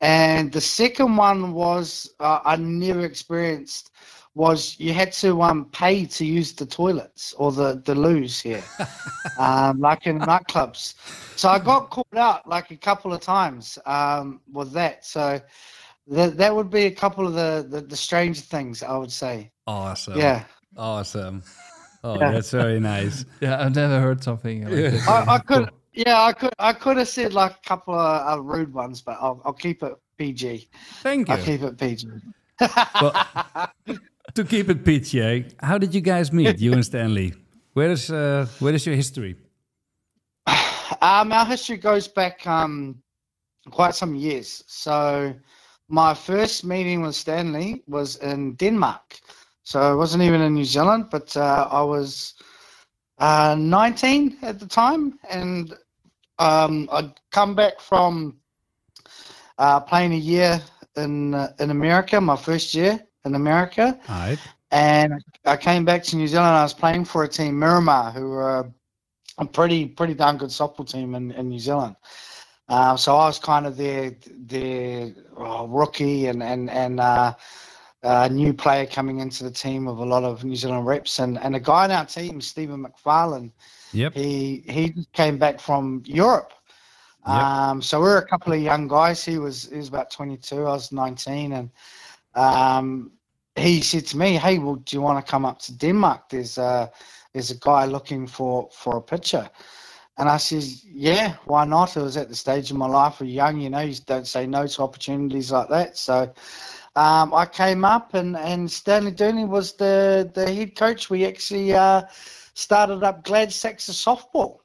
and 0.00 0.52
the 0.52 0.60
second 0.60 1.16
one 1.16 1.52
was 1.52 2.14
uh, 2.20 2.40
I 2.44 2.56
never 2.56 3.04
experienced 3.04 3.90
was 4.34 4.78
you 4.80 4.92
had 4.92 5.12
to 5.12 5.42
um, 5.42 5.66
pay 5.66 6.04
to 6.06 6.24
use 6.24 6.52
the 6.52 6.66
toilets 6.66 7.32
or 7.34 7.52
the 7.52 7.80
the 7.84 7.94
loos 7.94 8.40
here, 8.40 8.64
um, 9.38 9.80
like 9.80 10.06
in 10.06 10.24
nightclubs. 10.24 10.94
So 11.36 11.48
I 11.48 11.58
got 11.58 11.90
caught 11.90 12.16
out 12.16 12.48
like 12.48 12.70
a 12.70 12.76
couple 12.76 13.12
of 13.12 13.20
times 13.20 13.78
um, 13.86 14.40
with 14.52 14.72
that. 14.72 15.04
So 15.04 15.40
that 16.08 16.36
that 16.36 16.54
would 16.54 16.70
be 16.70 16.84
a 16.86 16.90
couple 16.90 17.26
of 17.26 17.34
the 17.34 17.66
the, 17.68 17.80
the 17.80 17.96
strange 17.96 18.40
things 18.40 18.82
I 18.82 18.96
would 18.96 19.12
say. 19.12 19.52
Awesome. 19.66 20.18
Yeah. 20.18 20.44
Awesome. 20.76 21.42
Oh, 22.04 22.20
Yeah. 22.20 22.32
that's 22.32 22.50
very 22.50 22.78
nice. 22.80 23.24
Yeah, 23.40 23.64
I've 23.64 23.74
never 23.74 23.98
heard 24.00 24.22
something 24.22 24.64
like 24.64 24.72
Yeah. 24.72 24.90
this. 24.90 25.08
I, 25.08 25.24
I 25.36 25.38
could, 25.38 25.70
yeah, 25.94 26.22
I 26.22 26.32
could, 26.32 26.52
I 26.58 26.72
could 26.74 26.98
have 26.98 27.08
said 27.08 27.32
like 27.32 27.52
a 27.52 27.68
couple 27.68 27.94
of 27.94 28.38
uh, 28.38 28.42
rude 28.42 28.72
ones, 28.74 29.00
but 29.02 29.16
I'll, 29.20 29.40
I'll 29.44 29.54
keep 29.54 29.82
it 29.82 29.94
PG. 30.18 30.68
Thank 31.02 31.28
you. 31.28 31.34
I'll 31.34 31.42
keep 31.44 31.62
it 31.62 31.78
PG. 31.78 32.08
Well, 33.00 33.12
to 34.34 34.44
keep 34.44 34.68
it 34.68 34.84
PG, 34.84 35.46
how 35.60 35.78
did 35.78 35.94
you 35.94 36.00
guys 36.02 36.30
meet, 36.32 36.58
you 36.60 36.72
and 36.74 36.84
Stanley? 36.84 37.32
Where 37.72 37.90
is 37.90 38.10
uh, 38.10 38.46
where 38.60 38.74
is 38.74 38.86
your 38.86 38.96
history? 38.96 39.34
Um, 41.00 41.32
our 41.32 41.44
history 41.46 41.76
goes 41.76 42.08
back 42.08 42.46
um, 42.46 43.02
quite 43.70 43.94
some 43.94 44.14
years. 44.14 44.62
So, 44.66 45.34
my 45.88 46.14
first 46.14 46.64
meeting 46.64 47.02
with 47.02 47.14
Stanley 47.14 47.82
was 47.86 48.16
in 48.16 48.54
Denmark. 48.54 49.18
So 49.64 49.80
I 49.80 49.94
wasn't 49.94 50.22
even 50.22 50.42
in 50.42 50.54
New 50.54 50.64
Zealand, 50.64 51.06
but 51.10 51.34
uh, 51.36 51.68
I 51.70 51.82
was 51.82 52.34
uh, 53.18 53.56
19 53.58 54.36
at 54.42 54.60
the 54.60 54.66
time, 54.66 55.18
and 55.30 55.74
um, 56.38 56.88
I'd 56.92 57.12
come 57.32 57.54
back 57.54 57.80
from 57.80 58.36
uh, 59.58 59.80
playing 59.80 60.12
a 60.12 60.18
year 60.18 60.62
in 60.96 61.34
uh, 61.34 61.52
in 61.58 61.70
America, 61.70 62.20
my 62.20 62.36
first 62.36 62.74
year 62.74 63.00
in 63.24 63.34
America, 63.34 63.98
right. 64.08 64.38
and 64.70 65.14
I 65.46 65.56
came 65.56 65.84
back 65.86 66.02
to 66.04 66.16
New 66.16 66.28
Zealand. 66.28 66.54
I 66.54 66.62
was 66.62 66.74
playing 66.74 67.06
for 67.06 67.24
a 67.24 67.28
team, 67.28 67.58
Miramar, 67.58 68.12
who 68.12 68.28
were 68.30 68.70
a 69.38 69.46
pretty 69.46 69.86
pretty 69.86 70.14
darn 70.14 70.36
good 70.36 70.50
softball 70.50 70.88
team 70.88 71.14
in, 71.14 71.32
in 71.32 71.48
New 71.48 71.58
Zealand. 71.58 71.96
Uh, 72.68 72.96
so 72.96 73.16
I 73.16 73.26
was 73.26 73.38
kind 73.38 73.66
of 73.66 73.78
their 73.78 74.14
their 74.30 75.14
uh, 75.38 75.64
rookie 75.66 76.26
and 76.26 76.42
and 76.42 76.68
and 76.68 77.00
uh, 78.04 78.28
new 78.28 78.52
player 78.52 78.86
coming 78.86 79.20
into 79.20 79.44
the 79.44 79.50
team 79.50 79.86
with 79.86 79.98
a 79.98 80.04
lot 80.04 80.24
of 80.24 80.44
New 80.44 80.56
Zealand 80.56 80.86
reps, 80.86 81.18
and 81.18 81.38
and 81.38 81.56
a 81.56 81.60
guy 81.60 81.86
in 81.86 81.90
our 81.90 82.04
team, 82.04 82.40
Stephen 82.40 82.84
McFarlane. 82.84 83.50
Yep. 83.92 84.14
He 84.14 84.64
he 84.68 85.06
came 85.12 85.38
back 85.38 85.58
from 85.58 86.02
Europe. 86.04 86.52
Yep. 87.26 87.36
Um, 87.36 87.82
so 87.82 88.02
we 88.02 88.08
are 88.08 88.18
a 88.18 88.26
couple 88.26 88.52
of 88.52 88.60
young 88.60 88.86
guys. 88.88 89.24
He 89.24 89.38
was 89.38 89.70
he 89.70 89.78
was 89.78 89.88
about 89.88 90.10
22. 90.10 90.58
I 90.58 90.60
was 90.60 90.92
19, 90.92 91.52
and 91.54 91.70
um, 92.34 93.12
he 93.56 93.80
said 93.80 94.06
to 94.08 94.18
me, 94.18 94.36
"Hey, 94.36 94.58
well, 94.58 94.76
do 94.76 94.96
you 94.96 95.00
want 95.02 95.24
to 95.24 95.30
come 95.30 95.46
up 95.46 95.58
to 95.60 95.72
Denmark? 95.72 96.28
There's 96.28 96.58
a 96.58 96.90
there's 97.32 97.50
a 97.50 97.58
guy 97.58 97.86
looking 97.86 98.26
for 98.26 98.68
for 98.72 98.98
a 98.98 99.02
pitcher." 99.02 99.48
And 100.16 100.28
I 100.28 100.36
says, 100.36 100.84
"Yeah, 100.84 101.36
why 101.44 101.64
not?" 101.64 101.96
I 101.96 102.02
was 102.02 102.16
at 102.16 102.28
the 102.28 102.36
stage 102.36 102.70
of 102.70 102.76
my 102.76 102.86
life 102.86 103.20
where 103.20 103.28
young, 103.28 103.60
you 103.60 103.70
know, 103.70 103.80
you 103.80 103.96
don't 104.06 104.26
say 104.26 104.46
no 104.46 104.66
to 104.66 104.82
opportunities 104.82 105.50
like 105.50 105.68
that. 105.70 105.96
So 105.98 106.32
um, 106.96 107.34
I 107.34 107.46
came 107.46 107.84
up 107.84 108.14
and, 108.14 108.36
and 108.36 108.70
Stanley 108.70 109.10
Doney 109.10 109.44
was 109.44 109.72
the, 109.72 110.30
the 110.34 110.52
head 110.52 110.76
coach. 110.76 111.10
We 111.10 111.26
actually 111.26 111.74
uh, 111.74 112.02
started 112.54 113.02
up 113.02 113.24
Gladsaxe 113.24 113.90
softball. 113.90 114.58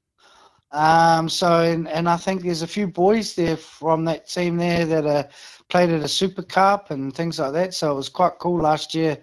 Um, 0.72 1.28
so, 1.30 1.62
and, 1.64 1.88
and 1.88 2.08
I 2.08 2.18
think 2.18 2.44
there's 2.44 2.62
a 2.62 2.68
few 2.68 2.88
boys 2.88 3.34
there 3.34 3.58
from 3.58 4.06
that 4.06 4.28
team 4.28 4.58
there 4.58 4.86
that 4.86 5.06
are 5.08 5.28
played 5.70 5.90
at 5.90 6.04
a 6.04 6.08
Super 6.08 6.44
Cup 6.44 6.92
and 6.92 7.14
things 7.16 7.40
like 7.40 7.54
that. 7.54 7.74
So 7.74 7.92
it 7.92 7.96
was 7.96 8.10
quite 8.10 8.38
cool 8.38 8.62
last 8.62 8.94
year. 8.94 9.18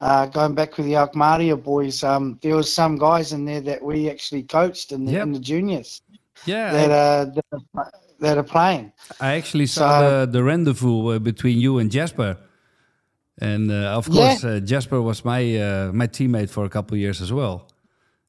Uh, 0.00 0.24
going 0.26 0.54
back 0.54 0.76
with 0.78 0.86
the 0.86 0.94
Alcmaria 0.94 1.56
boys, 1.62 2.02
um, 2.02 2.38
there 2.42 2.56
was 2.56 2.72
some 2.72 2.96
guys 2.96 3.32
in 3.32 3.44
there 3.44 3.60
that 3.60 3.82
we 3.82 4.08
actually 4.08 4.42
coached 4.42 4.92
in 4.92 5.04
the, 5.04 5.12
Yep. 5.12 5.22
in 5.26 5.32
the 5.32 5.38
juniors 5.40 6.00
Yeah, 6.46 6.72
that 6.72 6.90
are 6.90 7.24
that 7.26 7.44
are, 7.74 7.92
that 8.20 8.38
are 8.38 8.42
playing. 8.56 8.92
I 9.20 9.34
actually 9.36 9.66
saw 9.66 10.00
So- 10.00 10.26
the, 10.26 10.32
the 10.32 10.42
rendezvous 10.42 11.08
uh, 11.16 11.18
between 11.18 11.58
you 11.58 11.78
and 11.78 11.90
Jasper, 11.90 12.36
and 13.42 13.70
uh, 13.70 13.98
of 13.98 14.08
Yeah. 14.08 14.14
course 14.14 14.44
uh, 14.44 14.60
Jasper 14.60 15.02
was 15.02 15.22
my 15.24 15.42
uh, 15.56 15.92
my 15.92 16.06
teammate 16.06 16.48
for 16.48 16.64
a 16.64 16.70
couple 16.70 16.94
of 16.94 17.00
years 17.00 17.20
as 17.20 17.30
well, 17.30 17.68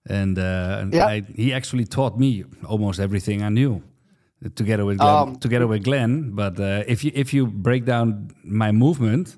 and, 0.10 0.38
uh, 0.38 0.80
and 0.82 0.94
Yeah. 0.94 1.08
I, 1.08 1.22
he 1.36 1.54
actually 1.54 1.86
taught 1.86 2.20
me 2.20 2.44
almost 2.68 3.00
everything 3.00 3.44
I 3.44 3.50
knew, 3.50 3.82
uh, 4.46 4.50
together 4.56 4.84
with 4.84 4.98
Glenn, 4.98 5.16
Um, 5.28 5.36
together 5.38 5.68
with 5.68 5.84
Glenn. 5.84 6.32
But 6.36 6.60
uh, 6.60 6.84
if 6.94 7.04
you 7.06 7.12
if 7.16 7.34
you 7.34 7.48
break 7.48 7.86
down 7.86 8.32
my 8.44 8.72
movement, 8.74 9.38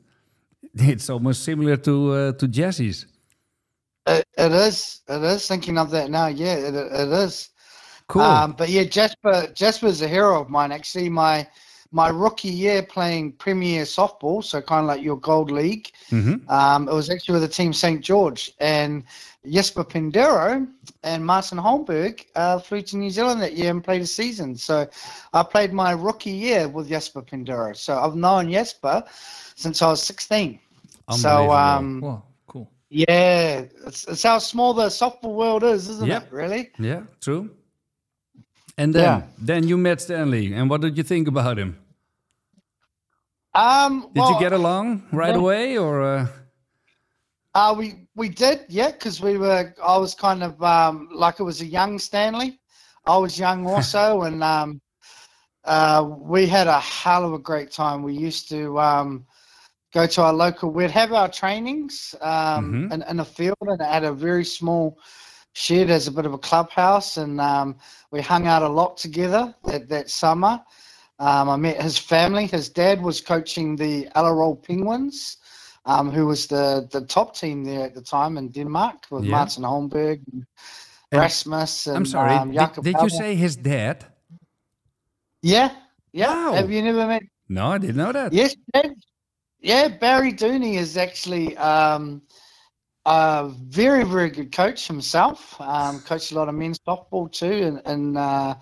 it's 0.75 1.09
almost 1.09 1.43
similar 1.43 1.77
to 1.77 2.11
uh, 2.11 2.31
to 2.33 2.47
Jesse's. 2.47 3.05
It, 4.05 4.25
it 4.37 4.51
is. 4.51 5.01
It 5.07 5.23
is. 5.23 5.47
Thinking 5.47 5.77
of 5.77 5.91
that 5.91 6.09
now, 6.09 6.27
yeah, 6.27 6.55
it, 6.55 6.75
it 6.75 7.09
is. 7.09 7.49
Cool. 8.07 8.21
Um, 8.21 8.53
but 8.57 8.69
yeah, 8.69 8.83
Jasper 8.83 9.47
Jasper's 9.53 10.01
a 10.01 10.07
hero 10.07 10.41
of 10.41 10.49
mine. 10.49 10.71
Actually, 10.71 11.09
my 11.09 11.47
my 11.93 12.09
rookie 12.09 12.49
year 12.49 12.81
playing 12.83 13.33
Premier 13.33 13.83
softball, 13.83 14.43
so 14.43 14.59
kind 14.61 14.83
of 14.83 14.87
like 14.87 15.03
your 15.03 15.17
Gold 15.17 15.51
League. 15.51 15.91
hmm 16.09 16.35
Um, 16.49 16.89
it 16.89 16.93
was 16.93 17.09
actually 17.09 17.33
with 17.39 17.43
the 17.43 17.55
team 17.59 17.71
St 17.71 18.01
George 18.01 18.51
and 18.59 19.03
Jesper 19.49 19.83
Pindero 19.83 20.67
and 21.03 21.25
Martin 21.25 21.57
Holmberg 21.59 22.25
uh, 22.35 22.59
flew 22.59 22.81
to 22.81 22.97
New 22.97 23.09
Zealand 23.11 23.41
that 23.41 23.53
year 23.53 23.69
and 23.71 23.83
played 23.83 24.01
a 24.01 24.07
season. 24.07 24.55
So 24.57 24.87
I 25.33 25.43
played 25.43 25.71
my 25.71 25.91
rookie 25.91 26.31
year 26.31 26.67
with 26.67 26.89
Jesper 26.89 27.21
Pindero. 27.21 27.75
So 27.75 27.97
I've 27.97 28.15
known 28.15 28.51
Jesper 28.51 29.03
since 29.55 29.81
I 29.81 29.87
was 29.89 30.01
16. 30.03 30.59
So 31.11 31.51
um, 31.51 32.01
Whoa, 32.01 32.23
cool. 32.47 32.71
yeah, 32.89 33.65
it's, 33.85 34.07
it's 34.07 34.23
how 34.23 34.39
small 34.39 34.73
the 34.73 34.87
softball 34.87 35.35
world 35.35 35.63
is, 35.63 35.87
isn't 35.89 36.07
Yep. 36.07 36.23
it? 36.23 36.31
Really? 36.33 36.69
Yeah, 36.79 37.01
true. 37.21 37.49
And 38.77 38.93
then 38.95 39.03
Yeah. 39.03 39.21
then 39.45 39.67
you 39.67 39.77
met 39.77 40.01
Stanley, 40.01 40.53
and 40.53 40.69
what 40.69 40.81
did 40.81 40.97
you 40.97 41.03
think 41.03 41.27
about 41.27 41.57
him? 41.59 41.77
Um, 43.55 44.09
Did 44.13 44.15
well, 44.21 44.29
you 44.29 44.39
get 44.39 44.51
along 44.53 45.03
right 45.11 45.35
away, 45.35 45.77
or? 45.77 46.01
Uh, 46.01 46.27
Uh, 47.55 47.75
we 47.77 48.07
we 48.15 48.29
did, 48.29 48.65
yeah, 48.67 48.91
because 48.91 49.21
we 49.21 49.37
were. 49.37 49.73
I 49.83 49.97
was 49.97 50.15
kind 50.15 50.43
of 50.43 50.61
um, 50.63 51.07
like 51.13 51.39
it 51.39 51.43
was 51.43 51.61
a 51.61 51.65
young 51.65 51.99
Stanley. 51.99 52.59
I 53.05 53.17
was 53.17 53.37
young 53.37 53.65
also, 53.67 54.23
and 54.23 54.43
um, 54.43 54.81
uh, 55.65 56.03
we 56.07 56.47
had 56.47 56.67
a 56.67 56.79
hell 56.79 57.25
of 57.25 57.33
a 57.33 57.39
great 57.39 57.71
time. 57.71 58.01
We 58.03 58.13
used 58.15 58.49
to 58.49 58.79
um, 58.79 59.25
go 59.93 60.07
to 60.07 60.21
our 60.23 60.33
local. 60.33 60.71
We'd 60.71 60.91
have 60.91 61.13
our 61.13 61.29
trainings 61.29 62.15
um, 62.21 62.81
Mhm. 62.87 62.91
in, 62.91 63.03
in 63.03 63.19
a 63.19 63.25
field, 63.25 63.57
and 63.61 63.79
it 63.81 63.85
had 63.85 64.03
a 64.03 64.13
very 64.13 64.45
small 64.45 64.97
shed 65.53 65.89
as 65.91 66.07
a 66.07 66.11
bit 66.11 66.25
of 66.25 66.33
a 66.33 66.39
clubhouse, 66.39 67.17
and 67.17 67.39
um, 67.39 67.77
we 68.11 68.19
hung 68.21 68.47
out 68.47 68.63
a 68.63 68.67
lot 68.69 68.97
together 68.97 69.53
that 69.65 69.87
that 69.89 70.09
summer. 70.09 70.59
Um, 71.19 71.49
I 71.49 71.55
met 71.55 71.81
his 71.81 71.97
family. 71.97 72.47
His 72.47 72.69
dad 72.69 73.01
was 73.01 73.21
coaching 73.21 73.75
the 73.75 74.07
Allerød 74.15 74.63
Penguins 74.63 75.37
um, 75.85 76.09
who 76.11 76.25
was 76.27 76.47
the, 76.47 76.87
the 76.91 77.01
top 77.01 77.35
team 77.35 77.63
there 77.63 77.85
at 77.85 77.93
the 77.93 78.01
time 78.01 78.37
in 78.37 78.49
Denmark 78.49 79.05
with 79.11 79.23
Yeah. 79.25 79.31
Martin 79.31 79.63
Holmberg, 79.63 80.21
and 80.31 80.45
And- 81.11 81.21
Rasmus, 81.21 81.87
and 81.87 81.97
I'm 81.97 82.05
sorry. 82.05 82.33
um, 82.33 82.49
did, 82.51 82.59
Jakob 82.59 82.83
did 82.83 82.95
you 83.01 83.09
say 83.09 83.35
his 83.35 83.55
dad? 83.55 84.05
Yeah, 85.41 85.71
yeah. 86.13 86.33
Wow. 86.49 86.53
Have 86.53 86.71
you 86.71 86.81
never 86.81 87.05
met? 87.05 87.23
No, 87.49 87.67
I 87.67 87.77
didn't 87.77 87.97
know 87.97 88.11
that. 88.13 88.31
Yes, 88.33 88.55
Dad. 88.73 88.93
yeah. 89.59 89.89
Barry 89.89 90.31
Doney 90.33 90.77
is 90.77 90.95
actually 90.97 91.55
um, 91.57 92.21
a 93.05 93.51
very 93.67 94.05
very 94.05 94.29
good 94.29 94.51
coach 94.55 94.87
himself. 94.87 95.59
Um, 95.59 95.99
coached 95.99 96.31
a 96.31 96.35
lot 96.35 96.47
of 96.49 96.55
men's 96.55 96.79
softball 96.79 97.29
too 97.31 97.51
and, 97.67 97.81
in 97.85 98.17
uh, 98.17 98.55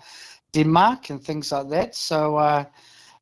Denmark 0.52 1.10
and 1.10 1.22
things 1.22 1.52
like 1.52 1.68
that. 1.68 1.94
So. 1.94 2.36
Uh, 2.36 2.64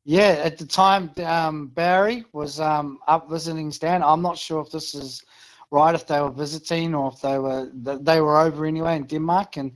yeah, 0.03 0.41
at 0.43 0.57
the 0.57 0.65
time, 0.65 1.11
um, 1.23 1.67
Barry 1.67 2.25
was 2.33 2.59
um, 2.59 2.97
up 3.07 3.29
visiting 3.29 3.71
Stan. 3.71 4.01
I'm 4.01 4.21
not 4.21 4.37
sure 4.37 4.61
if 4.61 4.71
this 4.71 4.95
is 4.95 5.23
right, 5.69 5.93
if 5.93 6.07
they 6.07 6.19
were 6.19 6.31
visiting 6.31 6.95
or 6.95 7.11
if 7.13 7.21
they 7.21 7.37
were 7.37 7.69
they 7.73 8.19
were 8.19 8.39
over 8.39 8.65
anyway 8.65 8.95
in 8.95 9.03
Denmark, 9.03 9.57
and 9.57 9.71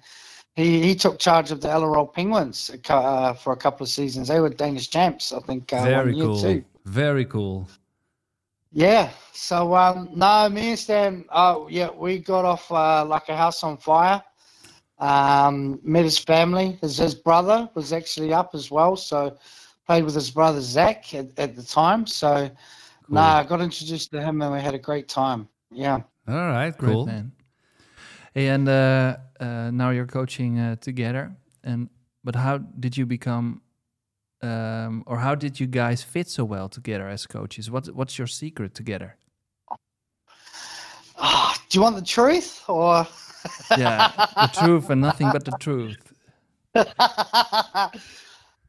he, 0.56 0.82
he 0.82 0.96
took 0.96 1.20
charge 1.20 1.52
of 1.52 1.62
the 1.62 1.68
Allerød 1.68 2.14
Penguins 2.14 2.72
uh, 2.90 3.34
for 3.34 3.54
a 3.54 3.58
couple 3.58 3.84
of 3.84 3.90
seasons. 3.90 4.28
They 4.28 4.40
were 4.40 4.50
Danish 4.50 4.90
champs, 4.90 5.32
I 5.32 5.40
think. 5.40 5.72
Uh, 5.72 5.84
Very 5.84 6.14
cool. 6.14 6.42
Too. 6.42 6.64
Very 6.86 7.26
cool. 7.26 7.68
Yeah. 8.72 9.12
So 9.32 9.76
um, 9.76 10.10
no, 10.16 10.50
me 10.50 10.70
and 10.72 10.80
Stan, 10.80 11.26
uh, 11.30 11.60
yeah, 11.70 11.90
we 11.92 12.20
got 12.20 12.46
off 12.46 12.72
uh, 12.72 13.06
like 13.06 13.30
a 13.30 13.38
house 13.38 13.64
on 13.64 13.78
fire. 13.78 14.24
Um, 14.98 15.80
met 15.84 16.06
his 16.06 16.18
family. 16.18 16.78
His 16.82 16.98
his 16.98 17.16
brother 17.16 17.70
was 17.75 17.92
actually 17.92 18.34
up 18.34 18.52
as 18.54 18.72
well, 18.72 18.96
so 18.96 19.38
played 19.86 20.06
with 20.06 20.16
his 20.16 20.32
brother 20.32 20.62
Zach 20.62 21.14
at, 21.14 21.28
at 21.38 21.56
the 21.56 21.64
time. 21.64 22.08
So 22.08 22.50
no, 23.10 23.22
I 23.22 23.44
got 23.44 23.62
introduced 23.62 24.12
to 24.12 24.22
him 24.22 24.42
and 24.42 24.54
we 24.54 24.62
had 24.62 24.74
a 24.74 24.80
great 24.80 25.08
time. 25.08 25.48
Yeah. 25.72 26.00
All 26.28 26.36
right, 26.36 26.75
Great 26.75 26.92
cool. 26.92 27.06
man. 27.06 27.32
Hey, 28.34 28.48
and 28.48 28.68
uh, 28.68 29.18
uh, 29.40 29.72
now 29.72 29.92
you're 29.92 30.08
coaching 30.08 30.60
uh, 30.60 30.75
together. 30.78 31.36
And 31.64 31.90
but 32.24 32.36
how 32.36 32.58
did 32.58 32.98
you 32.98 33.06
become, 33.06 33.62
um, 34.42 35.04
or 35.06 35.18
how 35.18 35.36
did 35.36 35.60
you 35.60 35.68
guys 35.68 36.04
fit 36.04 36.28
so 36.30 36.44
well 36.46 36.70
together 36.70 37.08
as 37.08 37.28
coaches? 37.28 37.70
What 37.70 37.88
What's 37.88 38.18
your 38.18 38.28
secret 38.28 38.74
together? 38.74 39.18
Ah, 41.18 41.56
do 41.70 41.78
you 41.78 41.82
want 41.82 41.96
the 41.96 42.02
truth 42.02 42.64
or? 42.68 43.06
Yeah, 43.78 44.12
the 44.36 44.48
truth 44.60 44.90
and 44.90 45.02
nothing 45.02 45.30
but 45.32 45.46
the 45.46 45.52
truth. 45.60 45.98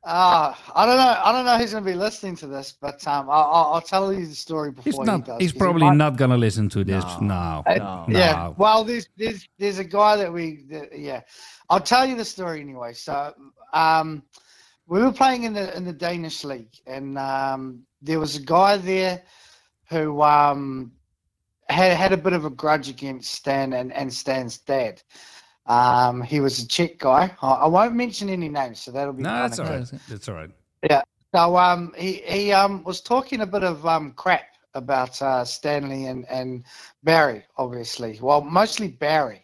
Ah, 0.09 0.57
I 0.77 0.87
don't 0.87 0.99
know. 0.99 1.21
I 1.25 1.33
don't 1.33 1.45
know 1.45 1.59
who's 1.59 1.73
going 1.73 1.83
to 1.85 1.91
be 1.91 1.97
listening 1.97 2.37
to 2.37 2.47
this, 2.47 2.71
but 2.81 3.05
um, 3.09 3.29
I'll, 3.29 3.43
I'll- 3.53 3.73
I'll 3.75 3.81
tell 3.81 4.13
you 4.13 4.25
the 4.25 4.37
story 4.37 4.71
before 4.71 4.85
He's 4.85 4.99
he 4.99 5.03
not. 5.05 5.25
does. 5.25 5.37
He's 5.41 5.51
'cause 5.51 5.55
he 5.55 5.59
probably 5.59 5.83
might- 5.89 5.97
not 5.97 6.17
gonna 6.17 6.37
listen 6.37 6.69
to 6.69 6.85
this. 6.85 7.03
No. 7.21 7.27
No. 7.27 7.63
Uh, 7.67 7.75
No. 7.77 8.05
Yeah. 8.17 8.53
Well, 8.57 8.85
there's 8.85 9.09
there's 9.17 9.49
there's 9.59 9.81
a 9.81 9.85
guy 9.85 10.15
that 10.15 10.33
we 10.33 10.63
that, 10.71 10.97
yeah. 10.97 11.23
I'll 11.69 11.81
tell 11.81 12.07
you 12.07 12.15
the 12.17 12.25
story 12.25 12.61
anyway. 12.61 12.93
So 12.93 13.35
um, 13.73 14.23
we 14.87 15.03
were 15.03 15.11
playing 15.11 15.43
in 15.43 15.55
the 15.55 15.77
in 15.77 15.85
the 15.85 15.93
Danish 15.93 16.45
league, 16.45 16.71
and 16.87 17.19
um, 17.19 17.83
there 18.01 18.21
was 18.21 18.37
a 18.37 18.43
guy 18.43 18.77
there 18.77 19.25
who 19.91 20.23
um, 20.23 20.93
had 21.69 21.97
had 21.97 22.13
a 22.13 22.17
bit 22.17 22.33
of 22.33 22.45
a 22.45 22.51
grudge 22.51 22.89
against 22.89 23.33
Stan 23.33 23.73
and, 23.73 23.93
and 23.93 24.13
Stan's 24.13 24.59
dad. 24.59 25.03
Um, 25.67 26.23
he 26.23 26.41
was 26.41 26.61
a 26.61 26.69
Czech 26.69 26.99
guy. 26.99 27.35
I, 27.43 27.49
I 27.49 27.67
won't 27.67 27.95
mention 27.95 28.29
any 28.29 28.49
names, 28.49 28.81
so 28.81 28.93
that'll 28.93 29.13
be 29.13 29.23
No, 29.25 29.31
that's 29.31 29.59
all 29.59 29.67
good. 29.67 30.01
That's 30.09 30.29
all 30.29 30.37
right. 30.37 30.51
Yeah. 30.89 31.03
So 31.35 31.57
um, 31.57 31.93
he 31.97 32.23
he 32.25 32.53
um 32.53 32.85
was 32.85 33.01
talking 33.01 33.41
a 33.41 33.47
bit 33.47 33.65
of 33.65 33.85
um 33.87 34.13
crap 34.13 34.47
about 34.75 35.21
uh, 35.21 35.45
Stanley 35.45 36.07
and 36.07 36.25
and 36.29 36.65
Barry, 37.03 37.45
obviously. 37.57 38.19
Well, 38.23 38.43
mostly 38.43 38.89
Barry. 38.89 39.43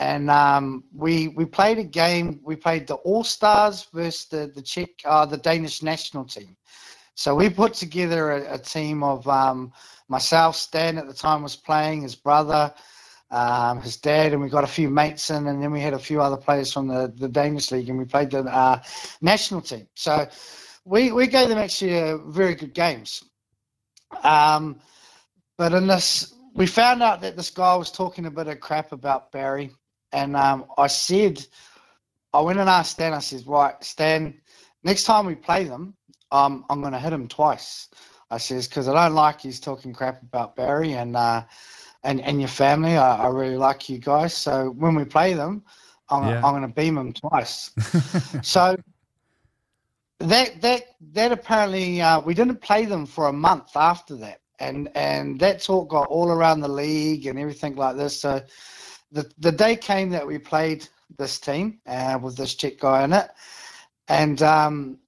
And 0.00 0.30
um, 0.30 0.84
we 0.94 1.28
we 1.28 1.44
played 1.44 1.78
a 1.78 1.84
game. 1.84 2.40
We 2.42 2.56
played 2.56 2.86
the 2.86 2.94
All 2.96 3.24
Stars 3.24 3.86
versus 3.92 4.26
the 4.26 4.52
the 4.54 4.62
Czech, 4.62 4.90
uh, 5.04 5.26
the 5.26 5.36
Danish 5.36 5.82
national 5.82 6.24
team. 6.24 6.56
So 7.14 7.34
we 7.34 7.50
put 7.50 7.74
together 7.74 8.30
a, 8.30 8.54
a 8.54 8.58
team 8.58 9.02
of 9.02 9.26
um, 9.26 9.72
myself, 10.08 10.56
Stan 10.56 10.98
at 10.98 11.06
the 11.06 11.14
time 11.14 11.42
was 11.42 11.56
playing, 11.56 12.02
his 12.02 12.14
brother, 12.14 12.72
um, 13.30 13.80
his 13.82 13.96
dad, 13.96 14.32
and 14.32 14.40
we 14.40 14.48
got 14.48 14.64
a 14.64 14.68
few 14.68 14.88
mates 14.88 15.30
in, 15.30 15.46
and 15.46 15.62
then 15.62 15.70
we 15.70 15.80
had 15.80 15.94
a 15.94 15.98
few 15.98 16.20
other 16.20 16.36
players 16.36 16.72
from 16.72 16.88
the, 16.88 17.12
the 17.16 17.28
Danish 17.28 17.70
league, 17.70 17.88
and 17.88 17.98
we 17.98 18.04
played 18.04 18.30
the 18.30 18.40
uh, 18.40 18.80
national 19.20 19.60
team. 19.60 19.86
So 19.94 20.26
we 20.84 21.12
we 21.12 21.26
gave 21.26 21.48
them 21.48 21.58
actually 21.58 21.98
uh, 21.98 22.16
very 22.18 22.54
good 22.54 22.72
games. 22.72 23.22
Um, 24.22 24.80
but 25.58 25.72
in 25.72 25.86
this, 25.86 26.34
we 26.54 26.66
found 26.66 27.02
out 27.02 27.20
that 27.20 27.36
this 27.36 27.50
guy 27.50 27.76
was 27.76 27.90
talking 27.90 28.24
a 28.26 28.30
bit 28.30 28.48
of 28.48 28.60
crap 28.60 28.92
about 28.92 29.30
Barry, 29.30 29.70
and 30.12 30.34
um, 30.36 30.64
I 30.78 30.86
said, 30.86 31.44
I 32.32 32.40
went 32.40 32.58
and 32.58 32.70
asked 32.70 32.92
Stan. 32.92 33.12
I 33.12 33.18
said, 33.18 33.42
right, 33.46 33.82
Stan, 33.84 34.40
next 34.84 35.04
time 35.04 35.26
we 35.26 35.34
play 35.34 35.64
them, 35.64 35.94
um, 36.30 36.64
I'm 36.70 36.80
going 36.80 36.92
to 36.92 36.98
hit 36.98 37.12
him 37.12 37.28
twice. 37.28 37.88
I 38.30 38.38
says 38.38 38.68
because 38.68 38.88
I 38.88 38.94
don't 39.06 39.14
like 39.14 39.40
he's 39.40 39.60
talking 39.60 39.92
crap 39.92 40.22
about 40.22 40.56
Barry 40.56 40.92
and 40.92 41.16
uh, 41.16 41.44
and 42.04 42.20
and 42.20 42.40
your 42.40 42.48
family. 42.48 42.96
I, 42.96 43.24
I 43.24 43.28
really 43.28 43.56
like 43.56 43.88
you 43.88 43.98
guys. 43.98 44.34
So 44.34 44.70
when 44.70 44.94
we 44.94 45.04
play 45.04 45.34
them, 45.34 45.62
I'm, 46.10 46.28
Yeah. 46.28 46.36
I'm 46.44 46.52
going 46.52 46.62
to 46.62 46.68
beam 46.68 46.98
him 46.98 47.12
twice. 47.12 47.70
so 48.42 48.76
that 50.20 50.60
that 50.60 50.82
that 51.12 51.32
apparently 51.32 52.00
uh, 52.00 52.20
we 52.20 52.34
didn't 52.34 52.60
play 52.60 52.84
them 52.84 53.06
for 53.06 53.28
a 53.28 53.32
month 53.32 53.76
after 53.76 54.16
that, 54.16 54.40
and 54.58 54.90
and 54.94 55.38
that 55.40 55.62
talk 55.62 55.88
got 55.88 56.08
all 56.08 56.30
around 56.30 56.60
the 56.60 56.68
league 56.68 57.26
and 57.26 57.38
everything 57.38 57.76
like 57.76 57.96
this. 57.96 58.20
So 58.20 58.42
the 59.12 59.30
the 59.38 59.52
day 59.52 59.76
came 59.76 60.10
that 60.10 60.26
we 60.26 60.38
played 60.38 60.86
this 61.16 61.38
team 61.38 61.80
uh, 61.86 62.18
with 62.20 62.36
this 62.36 62.54
Czech 62.54 62.78
guy 62.78 63.04
in 63.04 63.12
it, 63.12 63.30
and 64.08 64.42
um, 64.42 64.98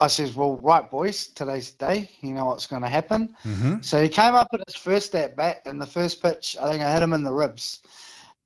I 0.00 0.06
says, 0.06 0.34
"Well, 0.36 0.56
right, 0.62 0.88
boys, 0.90 1.28
today's 1.28 1.72
the 1.72 1.86
day. 1.86 2.10
You 2.20 2.32
know 2.32 2.44
what's 2.46 2.66
going 2.66 2.82
to 2.82 2.88
happen." 2.88 3.34
Mhm. 3.44 3.84
So 3.84 4.02
he 4.02 4.08
came 4.08 4.34
up 4.34 4.48
at 4.52 4.62
his 4.66 4.76
first 4.76 5.14
at 5.14 5.36
bat, 5.36 5.62
and 5.66 5.80
the 5.80 5.86
first 5.86 6.22
pitch, 6.22 6.56
I 6.60 6.70
think 6.70 6.82
I 6.84 6.92
hit 6.92 7.02
him 7.02 7.12
in 7.12 7.22
the 7.24 7.32
ribs. 7.32 7.80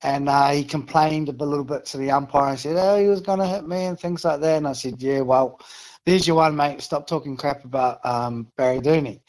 And 0.05 0.27
uh, 0.27 0.49
he 0.49 0.65
complained 0.65 1.29
a 1.29 1.31
little 1.45 1.63
bit 1.63 1.85
to 1.85 1.97
the 1.97 2.11
umpire 2.11 2.49
and 2.49 2.59
said, 2.59 2.75
Oh, 2.77 2.97
he 2.99 3.07
was 3.07 3.21
going 3.21 3.39
to 3.39 3.47
hit 3.47 3.65
me 3.65 3.85
and 3.85 3.97
things 3.97 4.25
like 4.25 4.41
that. 4.41 4.57
And 4.57 4.67
I 4.67 4.73
said, 4.73 5.01
Yeah, 5.01 5.21
well, 5.21 5.61
there's 6.05 6.27
your 6.27 6.35
one, 6.35 6.57
mate. 6.57 6.81
Stop 6.81 7.07
talking 7.07 7.37
crap 7.37 7.63
about 7.63 8.05
um, 8.05 8.51
Barry 8.57 8.81
Doney. 8.81 9.21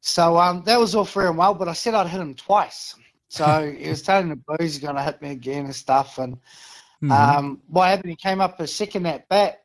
So 0.00 0.38
um, 0.38 0.62
that 0.64 0.78
was 0.78 0.94
all 0.94 1.04
fair 1.04 1.28
and 1.28 1.36
well, 1.36 1.54
but 1.54 1.66
I 1.68 1.72
said 1.72 1.94
I'd 1.94 2.06
hit 2.06 2.20
him 2.20 2.34
twice. 2.34 2.94
So 3.28 3.74
he 3.78 3.88
was 3.88 4.02
telling 4.02 4.28
the 4.28 4.36
boys 4.36 4.58
he's 4.60 4.78
going 4.78 4.94
to 4.94 5.02
hit 5.02 5.20
me 5.20 5.30
again 5.30 5.64
and 5.64 5.74
stuff. 5.74 6.18
And 6.18 6.36
Mhm. 7.02 7.10
um, 7.10 7.60
what 7.66 7.88
happened? 7.88 8.10
He 8.10 8.16
came 8.16 8.40
up 8.40 8.60
a 8.60 8.66
second 8.66 9.06
at 9.06 9.28
bat, 9.28 9.64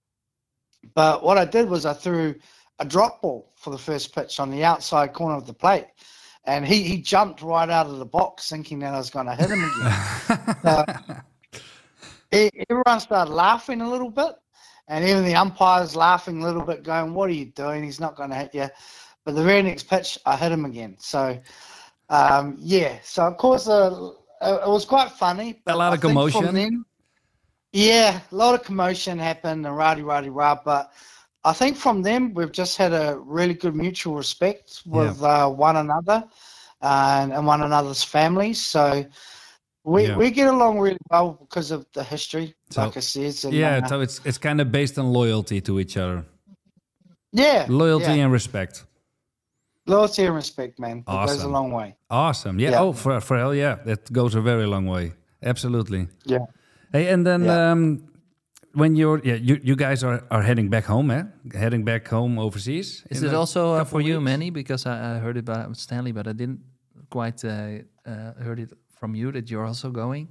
but 0.93 1.23
what 1.23 1.37
I 1.37 1.45
did 1.45 1.69
was 1.69 1.85
I 1.85 1.93
threw 1.93 2.35
a 2.79 2.85
drop 2.85 3.21
ball 3.21 3.51
for 3.55 3.69
the 3.69 3.77
first 3.77 4.13
pitch 4.13 4.39
on 4.39 4.51
the 4.51 4.63
outside 4.63 5.13
corner 5.13 5.35
of 5.35 5.47
the 5.47 5.53
plate, 5.53 5.87
and 6.45 6.65
he, 6.65 6.83
he 6.83 7.01
jumped 7.01 7.41
right 7.41 7.69
out 7.69 7.87
of 7.87 7.97
the 7.97 8.05
box 8.05 8.49
thinking 8.49 8.79
that 8.79 8.93
I 8.93 8.97
was 8.97 9.09
going 9.09 9.25
to 9.25 9.35
hit 9.35 9.49
him 9.49 9.63
again. 9.63 10.55
so, 10.63 10.85
everyone 12.69 12.99
started 12.99 13.31
laughing 13.31 13.81
a 13.81 13.89
little 13.89 14.09
bit, 14.09 14.35
and 14.87 15.03
even 15.05 15.23
the 15.25 15.35
umpires 15.35 15.95
laughing 15.95 16.41
a 16.41 16.45
little 16.45 16.63
bit, 16.63 16.83
going, 16.83 17.13
"What 17.13 17.29
are 17.29 17.33
you 17.33 17.45
doing? 17.45 17.83
He's 17.83 17.99
not 17.99 18.15
going 18.15 18.29
to 18.29 18.35
hit 18.35 18.53
you." 18.53 18.67
But 19.23 19.35
the 19.35 19.43
very 19.43 19.63
next 19.63 19.83
pitch, 19.89 20.19
I 20.25 20.35
hit 20.35 20.51
him 20.51 20.65
again. 20.65 20.95
So, 20.99 21.39
um, 22.09 22.57
yeah. 22.59 22.99
So 23.03 23.23
of 23.25 23.37
course, 23.37 23.67
uh, 23.67 24.11
it 24.41 24.67
was 24.69 24.85
quite 24.85 25.09
funny. 25.11 25.61
but 25.65 25.77
lot 25.77 25.93
of 25.93 26.01
commotion. 26.01 26.53
then- 26.53 26.85
yeah, 27.75 28.21
a 28.31 28.35
lot 28.35 28.55
of 28.55 28.63
commotion 28.63 29.19
happened 29.19 29.65
and 29.65 29.75
rah 29.75 29.95
rah 29.99 30.23
rah. 30.25 30.57
But 30.63 30.91
I 31.43 31.53
think 31.53 31.75
from 31.77 32.01
them 32.01 32.33
we've 32.33 32.51
just 32.51 32.77
had 32.77 32.93
a 32.93 33.19
really 33.19 33.53
good 33.53 33.75
mutual 33.75 34.15
respect 34.15 34.81
with 34.85 35.21
uh, 35.21 35.49
one 35.49 35.75
another 35.75 36.23
uh, 36.81 37.19
and, 37.21 37.33
and 37.33 37.45
one 37.45 37.61
another's 37.61 38.03
families. 38.03 38.59
So 38.65 39.05
we 39.83 40.07
Yeah. 40.07 40.17
we 40.17 40.31
get 40.31 40.47
along 40.47 40.79
really 40.79 41.05
well 41.11 41.27
because 41.43 41.69
of 41.75 41.85
the 41.93 42.03
history, 42.03 42.55
So- 42.69 42.83
like 42.83 42.97
I 42.97 43.01
said. 43.01 43.35
And, 43.45 43.53
yeah, 43.53 43.81
uh, 43.83 43.87
so 43.87 44.01
it's 44.01 44.21
it's 44.25 44.37
kind 44.39 44.59
of 44.61 44.71
based 44.71 44.97
on 44.97 45.05
loyalty 45.11 45.59
to 45.61 45.79
each 45.79 45.97
other, 45.97 46.23
yeah, 47.31 47.65
loyalty 47.67 48.15
yeah. 48.15 48.23
and 48.25 48.31
respect. 48.33 48.85
loyalty 49.87 50.23
and 50.25 50.35
respect, 50.35 50.79
man. 50.79 50.97
It 50.99 51.27
goes 51.27 51.43
a 51.43 51.47
long 51.47 51.71
way. 51.71 51.95
Awesome. 52.09 52.57
Yeah. 52.59 52.71
Yeah. 52.71 52.81
Oh, 52.83 52.93
for 52.93 53.19
for 53.21 53.37
hell, 53.37 53.53
yeah, 53.53 53.75
that 53.85 54.11
goes 54.11 54.33
a 54.35 54.41
very 54.41 54.65
long 54.65 54.85
way. 54.87 55.13
Absolutely. 55.43 56.07
Yeah. 56.25 56.45
Hey, 56.95 57.13
and 57.13 57.25
then 57.25 57.43
Yeah. 57.43 57.71
um, 57.71 57.99
when 58.73 58.95
you're 58.95 59.19
yeah, 59.23 59.35
you 59.47 59.59
you 59.63 59.75
guys 59.75 60.03
are 60.03 60.23
are 60.29 60.43
heading 60.43 60.69
back 60.69 60.85
home, 60.85 61.11
eh? 61.11 61.23
Heading 61.53 61.83
back 61.85 62.07
home 62.07 62.39
overseas. 62.39 63.03
Is 63.09 63.21
it 63.23 63.33
also 63.33 63.73
uh, 63.73 63.83
for 63.85 64.01
you, 64.01 64.15
weeks? 64.19 64.23
Manny? 64.23 64.49
Because 64.51 64.85
I, 64.89 65.15
I 65.15 65.19
heard 65.19 65.35
it 65.37 65.49
about 65.49 65.77
Stanley, 65.77 66.13
but 66.13 66.27
I 66.27 66.33
didn't 66.33 66.59
quite 67.09 67.43
uh, 67.43 67.51
uh, 68.05 68.33
heard 68.45 68.59
it 68.59 68.71
from 68.99 69.15
you 69.15 69.31
that 69.31 69.49
you're 69.49 69.65
also 69.67 69.91
going 69.91 70.27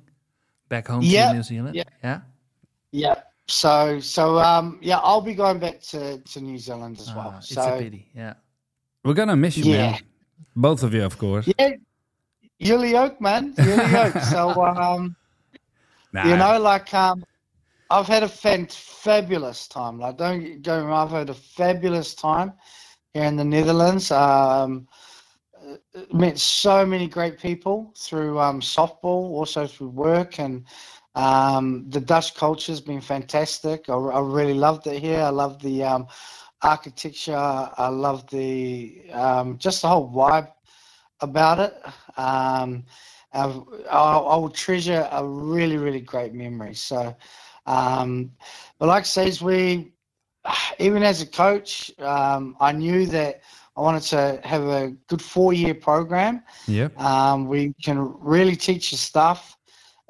back 0.68 0.88
home 0.88 1.02
Yeah, 1.02 1.28
to 1.28 1.34
New 1.34 1.42
Zealand. 1.42 1.74
yeah. 1.74 1.84
yeah. 2.02 2.20
Yeah. 2.92 3.14
So 3.46 4.00
so 4.00 4.38
um 4.38 4.78
yeah, 4.82 5.00
I'll 5.04 5.20
be 5.24 5.34
going 5.34 5.58
back 5.60 5.80
to, 5.92 6.18
to 6.32 6.40
New 6.40 6.58
Zealand 6.58 6.98
as 7.00 7.08
well. 7.14 7.32
Ah, 7.34 7.38
it's 7.38 7.54
so 7.54 7.74
a 7.74 7.78
pity. 7.78 8.08
Yeah. 8.16 8.34
We're 9.04 9.14
gonna 9.14 9.36
miss 9.36 9.56
you, 9.56 9.72
Yeah. 9.72 9.90
man. 9.90 10.00
Both 10.56 10.82
of 10.82 10.94
you, 10.94 11.04
of 11.04 11.18
course. 11.18 11.46
yeah, 11.58 11.76
Yuli 12.60 12.94
Oak, 12.94 13.20
man. 13.20 13.52
Yuli 13.54 13.94
Oak. 14.06 14.22
So 14.32 14.64
um 14.64 15.16
You 16.22 16.36
know, 16.36 16.58
like 16.58 16.92
um 16.94 17.24
I've 17.90 18.06
had 18.06 18.22
a 18.22 18.28
fan- 18.28 18.66
fabulous 18.68 19.68
time. 19.68 19.98
Like 19.98 20.16
don't 20.18 20.62
go 20.62 20.84
wrong, 20.84 21.06
I've 21.06 21.10
had 21.12 21.30
a 21.30 21.34
fabulous 21.34 22.14
time 22.14 22.52
here 23.12 23.24
in 23.24 23.36
the 23.36 23.44
Netherlands. 23.44 24.10
Um 24.10 24.88
uh, 25.62 25.76
met 26.12 26.38
so 26.38 26.84
many 26.84 27.06
great 27.08 27.38
people 27.38 27.92
through 27.96 28.38
um, 28.38 28.60
softball, 28.60 29.30
also 29.38 29.66
through 29.66 29.88
work, 29.88 30.38
and 30.38 30.64
um, 31.14 31.88
the 31.88 32.00
Dutch 32.00 32.34
culture's 32.34 32.80
been 32.80 33.00
fantastic. 33.00 33.88
I, 33.88 33.94
I 33.94 34.20
really 34.20 34.54
loved 34.54 34.86
it 34.86 35.00
here. 35.00 35.20
I 35.20 35.30
love 35.30 35.60
the 35.62 35.84
um, 35.84 36.06
architecture. 36.62 37.36
I 37.36 37.88
love 37.88 38.28
the 38.30 39.10
um, 39.12 39.58
just 39.58 39.82
the 39.82 39.88
whole 39.88 40.10
vibe 40.10 40.52
about 41.20 41.58
it. 41.60 41.74
Um, 43.34 43.66
I've, 43.74 43.86
I, 43.90 44.16
I 44.18 44.36
will 44.36 44.50
treasure 44.50 45.08
a 45.10 45.24
really, 45.24 45.76
really 45.76 46.00
great 46.00 46.32
memory. 46.32 46.74
So, 46.74 47.14
um, 47.66 48.32
but 48.78 48.88
like 48.88 49.02
I 49.02 49.06
say, 49.06 49.28
is 49.28 49.42
we, 49.42 49.92
even 50.78 51.02
as 51.02 51.22
a 51.22 51.26
coach, 51.26 51.92
um, 51.98 52.56
I 52.60 52.72
knew 52.72 53.06
that 53.06 53.42
I 53.76 53.80
wanted 53.80 54.02
to 54.04 54.40
have 54.44 54.62
a 54.62 54.90
good 55.08 55.20
four-year 55.20 55.74
program. 55.74 56.42
yeah. 56.68 56.88
Um, 56.96 57.48
we 57.48 57.74
can 57.82 57.98
really 58.20 58.56
teach 58.56 58.92
you 58.92 58.98
stuff 58.98 59.56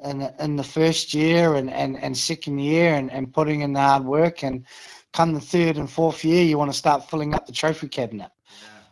in, 0.03 0.29
in 0.39 0.55
the 0.55 0.63
first 0.63 1.13
year 1.13 1.55
and, 1.55 1.71
and, 1.71 1.97
and 1.97 2.15
second 2.15 2.59
year 2.59 2.93
and, 2.93 3.11
and 3.11 3.33
putting 3.33 3.61
in 3.61 3.73
the 3.73 3.79
hard 3.81 4.05
work. 4.05 4.43
And 4.43 4.65
come 5.13 5.33
the 5.33 5.39
third 5.39 5.77
and 5.77 5.89
fourth 5.89 6.23
year, 6.23 6.43
you 6.43 6.57
want 6.57 6.71
to 6.71 6.77
start 6.77 7.09
filling 7.09 7.33
up 7.33 7.47
the 7.47 7.53
trophy 7.53 7.87
cabinet. 7.87 8.29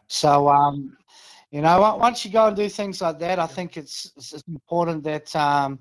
So, 0.07 0.47
um, 0.49 0.97
you 1.53 1.61
know, 1.61 1.95
once 1.99 2.25
you 2.25 2.31
go 2.31 2.47
and 2.47 2.55
do 2.55 2.67
things 2.67 2.99
like 2.99 3.19
that, 3.19 3.37
I 3.37 3.45
think 3.45 3.77
it's, 3.77 4.11
it's 4.17 4.43
important 4.47 5.03
that 5.03 5.33
um, 5.35 5.77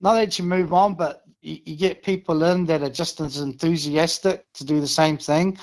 not 0.00 0.14
that 0.14 0.38
you 0.38 0.44
move 0.44 0.72
on, 0.72 0.94
but 0.94 1.22
you, 1.42 1.58
you 1.66 1.76
get 1.76 2.04
people 2.04 2.44
in 2.44 2.64
that 2.66 2.80
are 2.84 2.88
just 2.88 3.20
as 3.20 3.38
enthusiastic 3.38 4.44
to 4.52 4.64
do 4.64 4.80
the 4.80 4.86
same 4.86 5.18
thing. 5.18 5.58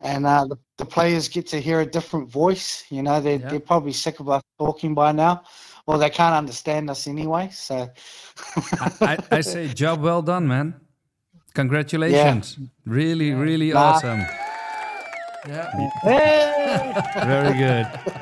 And 0.00 0.26
uh, 0.26 0.46
the, 0.46 0.56
the 0.78 0.84
players 0.84 1.28
get 1.28 1.46
to 1.46 1.60
hear 1.60 1.80
a 1.80 1.86
different 1.86 2.28
voice. 2.28 2.84
You 2.90 3.04
know, 3.04 3.20
they're, 3.20 3.38
Yeah. 3.38 3.50
they're 3.50 3.60
probably 3.60 3.92
sick 3.92 4.18
of 4.18 4.28
us 4.28 4.42
talking 4.58 4.94
by 4.94 5.12
now. 5.12 5.44
Well, 5.86 5.98
they 5.98 6.10
can't 6.10 6.34
understand 6.34 6.90
us 6.90 7.06
anyway. 7.06 7.50
So, 7.52 7.88
I, 9.00 9.18
I 9.30 9.40
say 9.42 9.68
job 9.82 10.02
well 10.02 10.22
done, 10.22 10.48
man. 10.48 10.74
Congratulations. 11.54 12.56
Yeah. 12.58 12.66
Really, 12.84 13.32
really 13.32 13.72
Nah. 13.72 13.92
awesome. 13.92 14.26
Yeah. 15.48 15.70
Hey! 16.02 16.92
Very 17.24 17.54
good. 17.56 17.86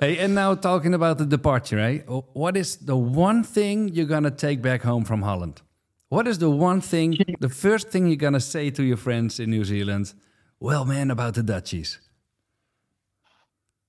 hey, 0.00 0.18
and 0.18 0.34
now 0.34 0.54
talking 0.54 0.94
about 0.94 1.18
the 1.18 1.26
departure, 1.26 1.78
eh? 1.78 1.98
What 2.32 2.56
is 2.56 2.76
the 2.76 2.96
one 2.96 3.42
thing 3.42 3.88
you're 3.88 4.06
gonna 4.06 4.30
take 4.30 4.62
back 4.62 4.82
home 4.82 5.04
from 5.04 5.22
Holland? 5.22 5.62
What 6.08 6.28
is 6.28 6.38
the 6.38 6.50
one 6.50 6.80
thing, 6.80 7.16
the 7.40 7.48
first 7.48 7.88
thing 7.90 8.06
you're 8.06 8.16
gonna 8.16 8.40
say 8.40 8.70
to 8.70 8.82
your 8.82 8.96
friends 8.96 9.40
in 9.40 9.50
New 9.50 9.64
Zealand? 9.64 10.14
Well, 10.60 10.84
man, 10.84 11.10
about 11.10 11.34
the 11.34 11.42
Dutchies. 11.42 11.98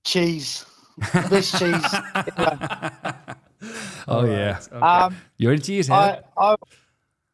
cheese. 0.04 0.64
this 1.28 1.50
cheese. 1.58 1.94
ever. 2.36 3.36
Oh 4.06 4.24
yeah, 4.24 4.60
Um, 4.72 5.16
you're 5.36 5.52
a 5.52 5.58
cheesehead. 5.58 5.90
I, 5.90 6.22
I, 6.36 6.56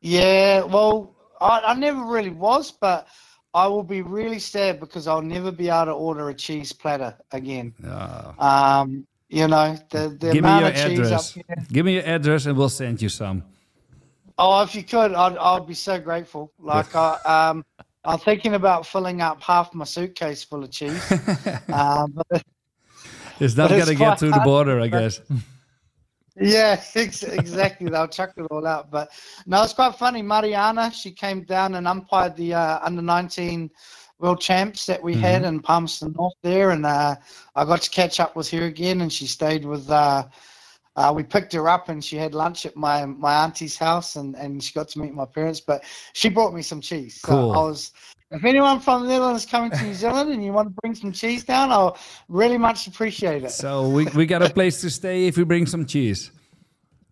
yeah, 0.00 0.62
well, 0.62 1.14
I, 1.40 1.60
I 1.68 1.74
never 1.74 2.02
really 2.04 2.30
was, 2.30 2.70
but 2.72 3.06
I 3.54 3.68
will 3.68 3.84
be 3.84 4.02
really 4.02 4.40
sad 4.40 4.80
because 4.80 5.06
I'll 5.06 5.22
never 5.22 5.52
be 5.52 5.68
able 5.68 5.86
to 5.86 5.92
order 5.92 6.28
a 6.28 6.34
cheese 6.34 6.72
platter 6.72 7.16
again. 7.30 7.72
Ah. 7.86 8.80
Um, 8.80 9.06
you 9.28 9.46
know, 9.48 9.78
the, 9.90 10.08
the 10.20 10.32
Give 10.32 10.34
me 10.34 10.38
amount 10.40 10.60
your 10.62 10.70
of 10.70 10.76
cheese 10.76 10.98
address. 10.98 11.36
up 11.36 11.44
here. 11.46 11.66
Give 11.72 11.86
me 11.86 11.94
your 11.94 12.04
address, 12.04 12.46
and 12.46 12.56
we'll 12.58 12.68
send 12.68 13.00
you 13.00 13.08
some. 13.08 13.44
Oh, 14.36 14.62
if 14.62 14.74
you 14.74 14.82
could, 14.82 15.12
I'd, 15.14 15.36
I'd 15.36 15.66
be 15.66 15.74
so 15.74 16.00
grateful. 16.00 16.52
Like, 16.58 16.94
I, 16.96 17.14
um, 17.24 17.64
I'm 18.04 18.18
thinking 18.18 18.54
about 18.54 18.86
filling 18.86 19.20
up 19.20 19.40
half 19.42 19.72
my 19.72 19.84
suitcase 19.84 20.42
full 20.42 20.64
of 20.64 20.70
cheese. 20.70 21.00
um, 21.72 22.12
but 22.30 22.42
It's 23.38 23.56
not 23.56 23.70
gonna 23.70 23.86
get 23.86 23.96
quite 23.96 24.18
through 24.18 24.32
the 24.32 24.40
border, 24.40 24.80
I 24.80 24.88
guess. 24.88 25.20
Yeah, 26.40 26.82
ex- 26.94 27.22
exactly. 27.22 27.88
They'll 27.90 28.08
chuck 28.08 28.32
it 28.36 28.46
all 28.50 28.66
out. 28.66 28.90
But 28.90 29.10
no, 29.46 29.62
it's 29.62 29.72
quite 29.72 29.94
funny. 29.96 30.22
Mariana, 30.22 30.90
she 30.90 31.12
came 31.12 31.42
down 31.44 31.76
and 31.76 31.86
umpired 31.86 32.36
the 32.36 32.54
uh, 32.54 32.80
under 32.82 33.02
19 33.02 33.70
world 34.18 34.40
champs 34.40 34.86
that 34.86 35.02
we 35.02 35.14
had 35.14 35.44
in 35.44 35.60
Palmerston 35.60 36.12
North 36.16 36.34
there. 36.42 36.70
And 36.70 36.86
uh, 36.86 37.16
I 37.54 37.64
got 37.64 37.82
to 37.82 37.90
catch 37.90 38.18
up 38.20 38.34
with 38.34 38.50
her 38.50 38.64
again, 38.64 39.00
and 39.00 39.12
she 39.12 39.26
stayed 39.26 39.64
with. 39.64 39.88
Uh, 39.90 40.24
uh, 40.96 41.12
we 41.14 41.24
picked 41.24 41.52
her 41.52 41.68
up 41.68 41.88
and 41.88 42.04
she 42.04 42.16
had 42.16 42.34
lunch 42.34 42.64
at 42.66 42.76
my 42.76 43.04
my 43.04 43.34
auntie's 43.34 43.76
house, 43.76 44.14
and, 44.16 44.36
and 44.36 44.62
she 44.62 44.72
got 44.72 44.88
to 44.88 45.00
meet 45.00 45.12
my 45.12 45.24
parents. 45.26 45.60
But 45.60 45.84
she 46.12 46.28
brought 46.28 46.54
me 46.54 46.62
some 46.62 46.80
cheese. 46.80 47.20
So 47.20 47.28
Cool. 47.28 47.52
I 47.52 47.56
was. 47.58 47.92
If 48.30 48.44
anyone 48.44 48.80
from 48.80 49.02
the 49.02 49.08
Netherlands 49.08 49.44
is 49.44 49.50
coming 49.50 49.70
to 49.70 49.84
New 49.84 49.94
Zealand 49.94 50.30
and 50.30 50.44
you 50.44 50.52
want 50.52 50.68
to 50.68 50.74
bring 50.82 50.94
some 50.94 51.12
cheese 51.12 51.44
down, 51.44 51.70
I'll 51.70 51.96
really 52.28 52.58
much 52.58 52.86
appreciate 52.86 53.44
it. 53.44 53.50
So 53.50 53.88
we, 53.90 54.06
we 54.06 54.26
got 54.26 54.42
a 54.42 54.48
place 54.48 54.80
to 54.80 54.90
stay 54.90 55.26
if 55.26 55.36
we 55.36 55.44
bring 55.44 55.66
some 55.66 55.86
cheese. 55.86 56.30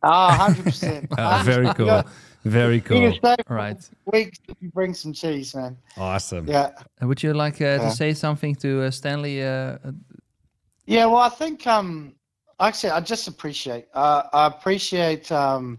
Ah, 0.03 0.49
100%. 0.51 1.09
Ah, 1.19 1.43
very 1.45 1.73
cool. 1.75 2.05
Very 2.45 2.77
You 2.77 2.81
can 2.83 3.13
cool. 3.13 3.13
stay 3.13 3.37
All 3.49 3.57
right. 3.57 3.77
for 4.05 4.11
weeks 4.13 4.39
if 4.49 4.57
you 4.61 4.71
bring 4.71 4.95
some 4.95 5.13
cheese, 5.13 5.55
man. 5.55 5.77
Awesome. 5.97 6.49
Yeah. 6.49 6.71
Would 7.01 7.23
you 7.23 7.35
like 7.35 7.55
uh, 7.61 7.79
to 7.79 7.83
Yeah. 7.85 7.89
say 7.91 8.15
something 8.15 8.57
to 8.57 8.83
uh, 8.83 8.91
Stanley? 8.91 9.43
Uh, 9.43 9.47
uh, 9.47 9.93
Yeah, 10.87 11.07
well, 11.07 11.19
I 11.23 11.29
think 11.29 11.65
um, 11.69 12.15
actually, 12.59 12.91
I 12.91 13.01
just 13.01 13.29
appreciate. 13.29 13.87
Uh, 13.95 14.25
I 14.33 14.47
appreciate 14.47 15.31
um, 15.31 15.79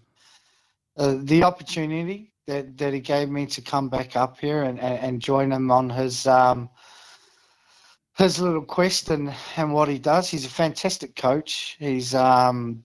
uh, 0.95 1.17
the 1.23 1.43
opportunity 1.43 2.32
that, 2.47 2.77
that 2.77 2.93
he 2.93 2.99
gave 2.99 3.29
me 3.29 3.45
to 3.47 3.61
come 3.61 3.89
back 3.89 4.15
up 4.15 4.39
here 4.39 4.63
and, 4.63 4.79
and, 4.79 4.99
and 4.99 5.21
join 5.21 5.51
him 5.51 5.71
on 5.71 5.89
his 5.89 6.27
um, 6.27 6.69
his 8.17 8.39
little 8.39 8.61
quest 8.61 9.09
and, 9.09 9.33
and 9.57 9.73
what 9.73 9.87
he 9.87 9.97
does. 9.97 10.29
He's 10.29 10.45
a 10.45 10.49
fantastic 10.49 11.15
coach. 11.15 11.75
He's 11.79 12.13
um, 12.13 12.83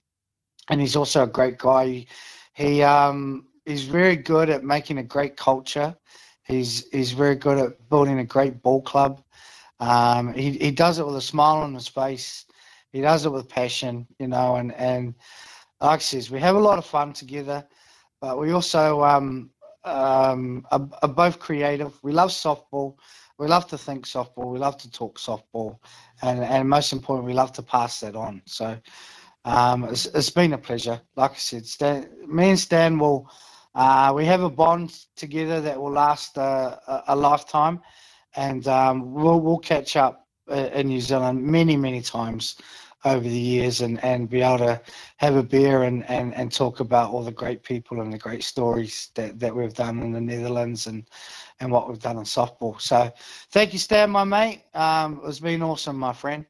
and 0.68 0.81
he's 0.81 0.97
also 0.97 1.25
a 1.25 1.27
great 1.27 1.59
guy. 1.59 1.87
He, 1.87 2.09
he 2.55 2.83
um, 2.83 3.47
he's 3.64 3.85
very 3.85 4.16
good 4.16 4.51
at 4.51 4.64
making 4.64 4.99
a 4.99 5.03
great 5.03 5.37
culture. 5.37 5.97
He's 6.44 6.88
he's 6.90 7.12
very 7.12 7.37
good 7.37 7.59
at 7.59 7.88
building 7.88 8.18
a 8.18 8.25
great 8.25 8.62
ball 8.62 8.83
club. 8.83 9.23
Um, 9.81 10.33
he, 10.35 10.53
he 10.53 10.71
does 10.71 10.99
it 10.99 11.07
with 11.07 11.16
a 11.16 11.21
smile 11.21 11.59
on 11.59 11.75
his 11.75 11.88
face. 11.88 12.47
He 12.90 13.01
does 13.01 13.27
it 13.27 13.33
with 13.33 13.49
passion, 13.49 14.07
you 14.18 14.29
know, 14.29 14.57
and, 14.57 14.73
and 14.75 15.14
like 15.81 16.01
I 16.01 16.03
says, 16.03 16.31
we 16.31 16.40
have 16.40 16.57
a 16.57 16.61
lot 16.61 16.79
of 16.79 16.87
fun 16.87 17.12
together, 17.12 17.64
but 18.20 18.38
we 18.38 18.52
also 18.52 19.02
um, 19.02 19.50
um, 19.85 20.66
are, 20.70 20.88
are 21.02 21.09
both 21.09 21.38
creative. 21.38 21.98
We 22.02 22.12
love 22.12 22.31
softball. 22.31 22.96
We 23.38 23.46
love 23.46 23.66
to 23.68 23.78
think 23.78 24.07
softball. 24.07 24.52
We 24.52 24.59
love 24.59 24.76
to 24.78 24.90
talk 24.90 25.18
softball. 25.18 25.78
And, 26.22 26.40
and 26.40 26.68
most 26.68 26.92
important, 26.92 27.26
we 27.26 27.35
love 27.35 27.52
to 27.52 27.62
pass 27.62 28.00
that 28.00 28.16
on. 28.16 28.42
So 28.46 28.76
um, 29.44 29.85
it's, 29.85 30.07
it's 30.07 30.31
been 30.31 30.52
a 30.52 30.59
pleasure. 30.59 31.00
Like 31.16 31.33
I 31.33 31.37
said, 31.37 31.66
Stan, 31.66 32.09
me 32.26 32.50
and 32.50 32.59
Stan 32.59 32.98
will, 32.98 33.31
uh, 33.74 34.12
we 34.14 34.24
have 34.24 34.42
a 34.42 34.50
bond 34.50 35.04
together 35.16 35.61
that 35.61 35.81
will 35.81 35.92
last 35.92 36.37
uh, 36.37 36.76
a, 36.87 37.02
a 37.09 37.16
lifetime 37.16 37.81
and 38.37 38.66
um, 38.68 39.12
we'll 39.12 39.40
we'll 39.40 39.59
catch 39.59 39.96
up 39.96 40.26
uh, 40.50 40.70
in 40.74 40.88
New 40.88 41.00
Zealand 41.00 41.42
many 41.42 41.76
many 41.76 42.00
times 42.00 42.57
over 43.09 43.29
the 43.29 43.31
years 43.31 43.81
and, 43.81 44.03
and 44.05 44.29
be 44.29 44.42
able 44.42 44.59
to 44.59 44.81
have 45.16 45.37
a 45.37 45.42
beer 45.42 45.83
and, 45.85 46.09
and, 46.09 46.35
and 46.35 46.53
talk 46.53 46.81
about 46.81 47.11
all 47.11 47.23
the 47.23 47.33
great 47.33 47.62
people 47.62 48.01
and 48.01 48.12
the 48.12 48.18
great 48.18 48.44
stories 48.44 49.11
that, 49.14 49.38
that 49.40 49.55
we've 49.55 49.75
done 49.75 50.01
in 50.03 50.12
the 50.12 50.21
Netherlands 50.21 50.87
and, 50.87 51.05
and 51.61 51.71
what 51.71 51.88
we've 51.88 51.99
done 51.99 52.18
in 52.18 52.25
softball. 52.25 52.81
So 52.81 53.12
thank 53.51 53.73
you, 53.73 53.79
Stan, 53.79 54.11
my 54.11 54.25
mate. 54.25 54.62
Um, 54.75 55.21
it's 55.25 55.40
been 55.40 55.62
awesome, 55.62 55.99
my 55.99 56.12
friend. 56.12 56.47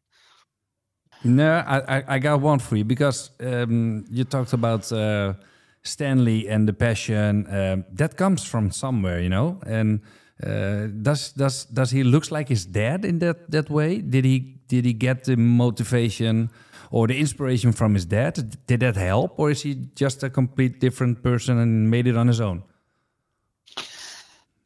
No, 1.25 1.65
I, 1.67 2.05
I, 2.07 2.19
got 2.21 2.41
one 2.41 2.61
for 2.61 2.77
you 2.77 2.85
because 2.85 3.31
um, 3.41 4.05
you 4.09 4.23
talked 4.23 4.53
about 4.53 4.93
uh, 4.93 5.35
Stanley 5.83 6.49
and 6.49 6.69
the 6.69 6.73
passion. 6.73 7.47
Um, 7.51 7.85
that 7.93 8.17
comes 8.17 8.45
from 8.45 8.71
somewhere, 8.71 9.21
you 9.21 9.29
know. 9.29 9.59
And 9.67 10.01
uh, 10.41 10.87
does 11.03 11.33
does 11.33 11.65
does 11.65 11.91
he 11.91 12.05
looks 12.05 12.31
like 12.31 12.49
his 12.49 12.65
dad 12.67 13.05
in 13.05 13.19
that 13.19 13.51
that 13.51 13.69
way? 13.69 14.01
Did 14.01 14.25
he 14.25 14.58
did 14.69 14.85
he 14.85 14.93
get 14.93 15.25
the 15.25 15.37
motivation 15.37 16.51
or 16.91 17.07
the 17.07 17.19
inspiration 17.19 17.73
from 17.73 17.95
his 17.95 18.05
dad? 18.07 18.57
Did 18.67 18.81
that 18.81 18.97
help, 18.97 19.39
or 19.39 19.51
is 19.51 19.63
he 19.63 19.75
just 19.95 20.23
a 20.23 20.31
complete 20.31 20.81
different 20.81 21.23
person 21.23 21.59
and 21.59 21.91
made 21.91 22.07
it 22.07 22.17
on 22.17 22.29
his 22.29 22.41
own? 22.41 22.63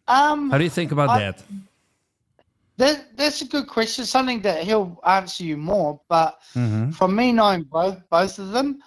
Um, 0.08 0.50
How 0.50 0.58
do 0.58 0.64
you 0.64 0.70
think 0.70 0.92
about 0.92 1.10
I- 1.10 1.18
that? 1.20 1.42
That, 2.78 3.16
that's 3.16 3.42
a 3.42 3.44
good 3.44 3.68
question. 3.68 4.04
Something 4.06 4.40
that 4.42 4.64
he'll 4.64 4.98
answer 5.06 5.44
you 5.44 5.56
more. 5.56 6.00
But 6.08 6.40
Mm-hmm. 6.54 6.90
from 6.92 7.14
me 7.14 7.30
knowing 7.30 7.62
both 7.64 7.98
both 8.10 8.38
of 8.38 8.50
them, 8.52 8.80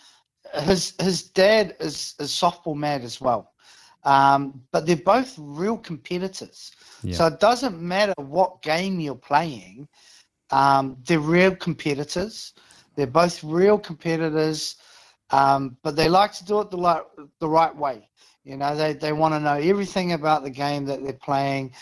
his 0.62 0.94
his 1.00 1.24
dad 1.24 1.76
is, 1.80 2.16
is 2.20 2.32
softball 2.32 2.76
mad 2.76 3.04
as 3.04 3.22
well. 3.22 3.54
Um, 4.04 4.62
but 4.72 4.86
they're 4.86 4.98
both 4.98 5.36
real 5.38 5.78
competitors. 5.78 6.72
Yeah. 7.04 7.16
So 7.16 7.28
it 7.28 7.40
doesn't 7.40 7.80
matter 7.82 8.14
what 8.18 8.62
game 8.64 9.00
you're 9.00 9.16
playing. 9.16 9.88
Um, 10.52 10.98
they're 11.06 11.20
real 11.20 11.56
competitors. 11.56 12.54
They're 12.96 13.08
both 13.08 13.44
real 13.44 13.78
competitors, 13.78 14.76
um, 15.32 15.78
but 15.84 15.96
they 15.96 16.08
like 16.10 16.34
to 16.34 16.46
do 16.46 16.60
it 16.62 16.72
the 16.72 16.78
right 16.78 17.04
the 17.40 17.50
right 17.50 17.76
way. 17.76 18.10
You 18.44 18.58
know, 18.58 18.76
they 18.76 18.94
they 18.94 19.14
want 19.14 19.34
to 19.34 19.40
know 19.40 19.56
everything 19.56 20.12
about 20.14 20.44
the 20.44 20.50
game 20.52 20.86
that 20.86 21.04
they're 21.04 21.14
playing. 21.14 21.74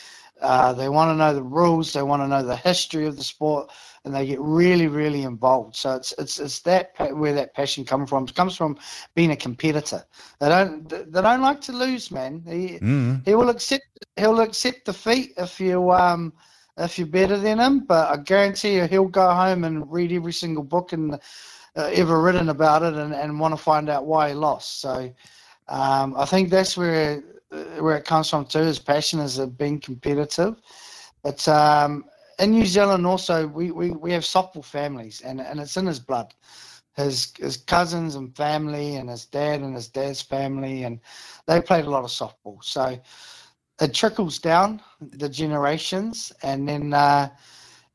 Uh, 0.41 0.73
they 0.73 0.89
want 0.89 1.09
to 1.09 1.15
know 1.15 1.33
the 1.33 1.43
rules. 1.43 1.93
They 1.93 2.01
want 2.01 2.21
to 2.21 2.27
know 2.27 2.43
the 2.43 2.55
history 2.55 3.05
of 3.05 3.15
the 3.17 3.23
sport, 3.23 3.71
and 4.03 4.13
they 4.13 4.25
get 4.25 4.39
really, 4.41 4.87
really 4.87 5.23
involved. 5.23 5.75
So 5.75 5.95
it's 5.95 6.13
it's 6.17 6.39
it's 6.39 6.61
that 6.61 6.95
pa- 6.95 7.07
where 7.13 7.33
that 7.33 7.53
passion 7.53 7.85
comes 7.85 8.09
from. 8.09 8.23
It 8.25 8.35
comes 8.35 8.55
from 8.55 8.77
being 9.15 9.31
a 9.31 9.35
competitor. 9.37 10.03
They 10.39 10.49
don't 10.49 10.87
they 10.89 11.21
don't 11.21 11.41
like 11.41 11.61
to 11.61 11.73
lose, 11.73 12.11
man. 12.11 12.43
He, 12.47 12.81
Mm-hmm. 12.81 13.19
he 13.23 13.35
will 13.35 13.49
accept 13.49 13.85
he'll 14.15 14.39
accept 14.41 14.85
defeat 14.85 15.33
if 15.37 15.59
you 15.59 15.91
um 15.91 16.33
if 16.77 16.97
you're 16.97 17.07
better 17.07 17.37
than 17.37 17.59
him. 17.59 17.79
But 17.81 18.11
I 18.11 18.21
guarantee 18.21 18.75
you, 18.75 18.87
he'll 18.87 19.07
go 19.07 19.29
home 19.33 19.63
and 19.63 19.91
read 19.91 20.11
every 20.11 20.33
single 20.33 20.63
book 20.63 20.93
and 20.93 21.15
uh, 21.15 21.89
ever 21.93 22.21
written 22.21 22.49
about 22.49 22.83
it, 22.83 22.93
and, 22.93 23.13
and 23.13 23.39
want 23.39 23.53
to 23.53 23.61
find 23.61 23.89
out 23.89 24.05
why 24.05 24.29
he 24.29 24.35
lost. 24.35 24.81
So 24.81 25.11
um, 25.67 26.15
I 26.17 26.25
think 26.25 26.49
that's 26.49 26.77
where 26.77 27.23
uh, 27.51 27.81
where 27.81 27.97
it 27.97 28.05
comes 28.05 28.29
from 28.29 28.45
too. 28.45 28.59
His 28.59 28.79
passion 28.79 29.19
is 29.19 29.39
being 29.39 29.79
competitive. 29.79 30.55
But 31.23 31.47
um, 31.47 32.05
in 32.39 32.51
New 32.51 32.65
Zealand 32.65 33.05
also, 33.05 33.47
we, 33.47 33.71
we, 33.71 33.91
we 33.91 34.11
have 34.11 34.23
softball 34.23 34.65
families, 34.65 35.21
and, 35.21 35.39
and 35.39 35.59
it's 35.59 35.77
in 35.77 35.85
his 35.85 35.99
blood. 35.99 36.33
His 36.95 37.33
his 37.39 37.57
cousins 37.57 38.15
and 38.15 38.35
family, 38.35 38.97
and 38.97 39.09
his 39.09 39.25
dad 39.25 39.61
and 39.61 39.73
his 39.73 39.87
dad's 39.87 40.21
family, 40.21 40.83
and 40.83 40.99
they 41.47 41.59
played 41.61 41.85
a 41.85 41.89
lot 41.89 42.03
of 42.03 42.11
softball. 42.11 42.63
So 42.63 42.99
it 43.81 43.93
trickles 43.93 44.39
down 44.39 44.81
the 45.01 45.29
generations, 45.29 46.31
and 46.43 46.67
then 46.67 46.93
uh, 46.93 47.29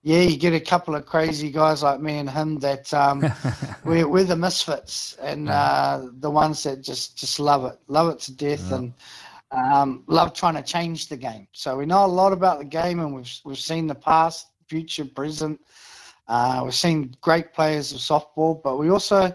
yeah, 0.03 0.21
you 0.21 0.37
get 0.37 0.55
a 0.55 0.61
couple 0.61 0.95
of 0.95 1.07
crazy 1.07 1.51
guys 1.51 1.83
like 1.83 2.01
me 2.01 2.19
and 2.19 2.31
him 2.31 2.59
that 2.61 2.93
um, 2.95 3.25
we're 3.85 4.09
we're 4.09 4.25
the 4.25 4.37
misfits 4.37 5.17
and 5.21 5.49
uh, 5.49 6.09
the 6.21 6.31
ones 6.31 6.63
that 6.63 6.83
just 6.83 7.17
just 7.17 7.41
love 7.41 7.65
it, 7.65 7.79
love 7.89 8.09
it 8.11 8.19
to 8.21 8.33
death, 8.35 8.73
and 8.73 8.93
um, 9.51 10.05
love 10.07 10.35
trying 10.35 10.55
to 10.55 10.63
change 10.63 11.09
the 11.09 11.17
game. 11.17 11.47
So 11.53 11.77
we 11.77 11.87
know 11.87 12.05
a 12.05 12.07
lot 12.07 12.33
about 12.33 12.59
the 12.59 12.65
game, 12.65 13.01
and 13.01 13.15
we've 13.15 13.33
we've 13.45 13.59
seen 13.59 13.87
the 13.87 13.95
past, 13.95 14.49
future, 14.69 15.05
present. 15.05 15.61
Uh, 16.27 16.61
we've 16.65 16.75
seen 16.75 17.15
great 17.21 17.53
players 17.55 17.93
of 17.93 17.99
softball, 17.99 18.63
but 18.63 18.77
we 18.77 18.91
also 18.91 19.35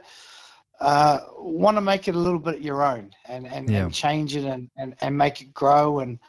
uh, 0.79 1.19
want 1.37 1.77
to 1.77 1.81
make 1.81 2.07
it 2.07 2.15
a 2.15 2.19
little 2.19 2.39
bit 2.39 2.61
your 2.61 2.83
own 2.83 3.11
and, 3.27 3.47
and, 3.47 3.69
Yeah. 3.69 3.85
and 3.85 3.93
change 3.93 4.35
it 4.35 4.43
and, 4.45 4.69
and, 4.77 4.95
and 5.01 5.17
make 5.17 5.41
it 5.41 5.53
grow 5.53 5.99
and 5.99 6.19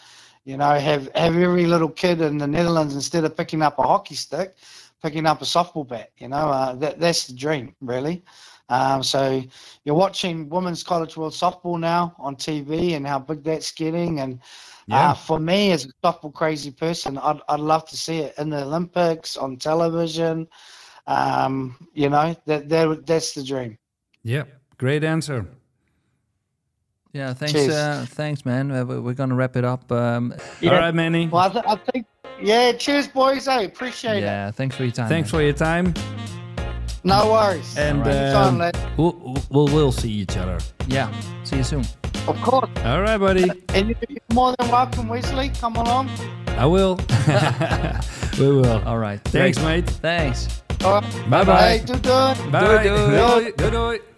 you 0.45 0.57
know 0.57 0.75
have 0.79 1.05
have 1.15 1.35
every 1.37 1.67
little 1.67 1.89
kid 1.89 2.21
in 2.21 2.39
the 2.39 2.47
Netherlands 2.47 2.95
instead 2.95 3.25
of 3.25 3.37
picking 3.37 3.63
up 3.63 3.79
a 3.79 3.83
hockey 3.83 4.15
stick, 4.15 4.57
picking 5.03 5.27
up 5.27 5.41
a 5.43 5.45
softball 5.45 5.87
bat. 5.87 6.11
You 6.19 6.29
know 6.29 6.49
uh, 6.51 6.75
that 6.77 7.01
that's 7.01 7.27
the 7.27 7.35
dream 7.35 7.75
really. 7.81 8.23
Um, 8.69 9.03
so 9.03 9.43
you're 9.85 9.95
watching 9.95 10.49
Women's 10.49 10.83
College 10.83 11.17
World 11.17 11.33
Softball 11.33 11.79
now 11.79 12.15
on 12.19 12.37
TV 12.37 12.95
and 12.95 13.07
how 13.07 13.19
big 13.19 13.43
that's 13.43 13.73
getting. 13.73 14.21
And 14.21 14.41
Yeah. 14.87 15.11
uh, 15.11 15.15
for 15.15 15.39
me, 15.39 15.73
as 15.73 15.85
a 15.87 15.89
softball 16.07 16.33
crazy 16.33 16.71
person, 16.71 17.19
I'd, 17.19 17.41
I'd 17.49 17.61
love 17.61 17.87
to 17.89 17.97
see 17.97 18.19
it 18.19 18.35
in 18.39 18.51
the 18.51 18.63
Olympics 18.63 19.37
on 19.37 19.57
television. 19.57 20.49
Um, 21.07 21.77
you 21.93 22.09
know 22.09 22.35
that, 22.47 22.69
that 22.69 23.07
that's 23.07 23.35
the 23.35 23.43
dream. 23.45 23.79
Yeah, 24.25 24.45
great 24.79 25.05
answer. 25.05 25.47
yeah, 27.13 27.33
thanks, 27.35 27.55
uh, 27.69 28.07
thanks, 28.09 28.45
man. 28.45 28.71
Uh, 28.73 28.85
we- 28.85 28.99
we're 29.01 29.15
gonna 29.15 29.35
wrap 29.35 29.57
it 29.57 29.65
up. 29.65 29.93
Um, 29.93 30.35
Yeah. 30.61 30.71
All 30.73 30.79
right, 30.79 30.95
Manny. 30.95 31.29
Well, 31.29 31.43
I, 31.43 31.49
th- 31.51 31.65
I 31.69 31.77
think 31.93 32.07
yeah. 32.43 32.73
Cheers, 32.73 33.07
boys. 33.09 33.47
I 33.49 33.61
appreciate 33.63 34.19
it. 34.19 34.23
yeah, 34.23 34.51
thanks 34.51 34.75
for 34.77 34.83
your 34.85 34.93
time. 34.93 35.09
Thanks 35.09 35.31
man. 35.33 35.39
for 35.39 35.45
your 35.45 35.53
time, 35.53 35.95
No 37.05 37.31
worries. 37.31 37.77
and 37.77 38.01
Anytime, 38.07 38.55
um, 38.55 38.59
lad. 38.59 38.77
we'll, 38.97 39.37
we'll 39.51 39.69
we'll 39.69 39.93
see 39.93 40.11
each 40.11 40.37
other. 40.37 40.59
Yeah, 40.89 41.13
see 41.45 41.57
you 41.59 41.65
soon. 41.65 41.85
Of 42.27 42.41
course. 42.41 42.71
All 42.85 43.03
right, 43.03 43.19
buddy. 43.19 43.51
And 43.75 43.89
you're 43.91 44.19
more 44.33 44.55
than 44.59 44.71
welcome, 44.71 45.09
Wesley. 45.09 45.51
Come 45.61 45.77
along. 45.77 46.09
I 46.57 46.65
will. 46.65 46.97
we 48.39 48.49
will. 48.49 48.83
All 48.89 48.97
right. 48.99 49.21
Thanks, 49.25 49.59
Great. 49.59 49.85
mate. 49.85 49.91
Thanks. 50.01 50.63
All 50.83 51.01
right. 51.01 51.31
Bye 51.31 51.45
bye. 51.45 51.79
Hey, 51.79 51.85
do 51.85 51.93
good. 51.95 52.03
Bye. 52.51 52.63
Doei, 52.65 52.85
doei. 52.85 53.11
Doei. 53.19 53.53
Doei. 53.57 53.71
doei. 53.71 54.14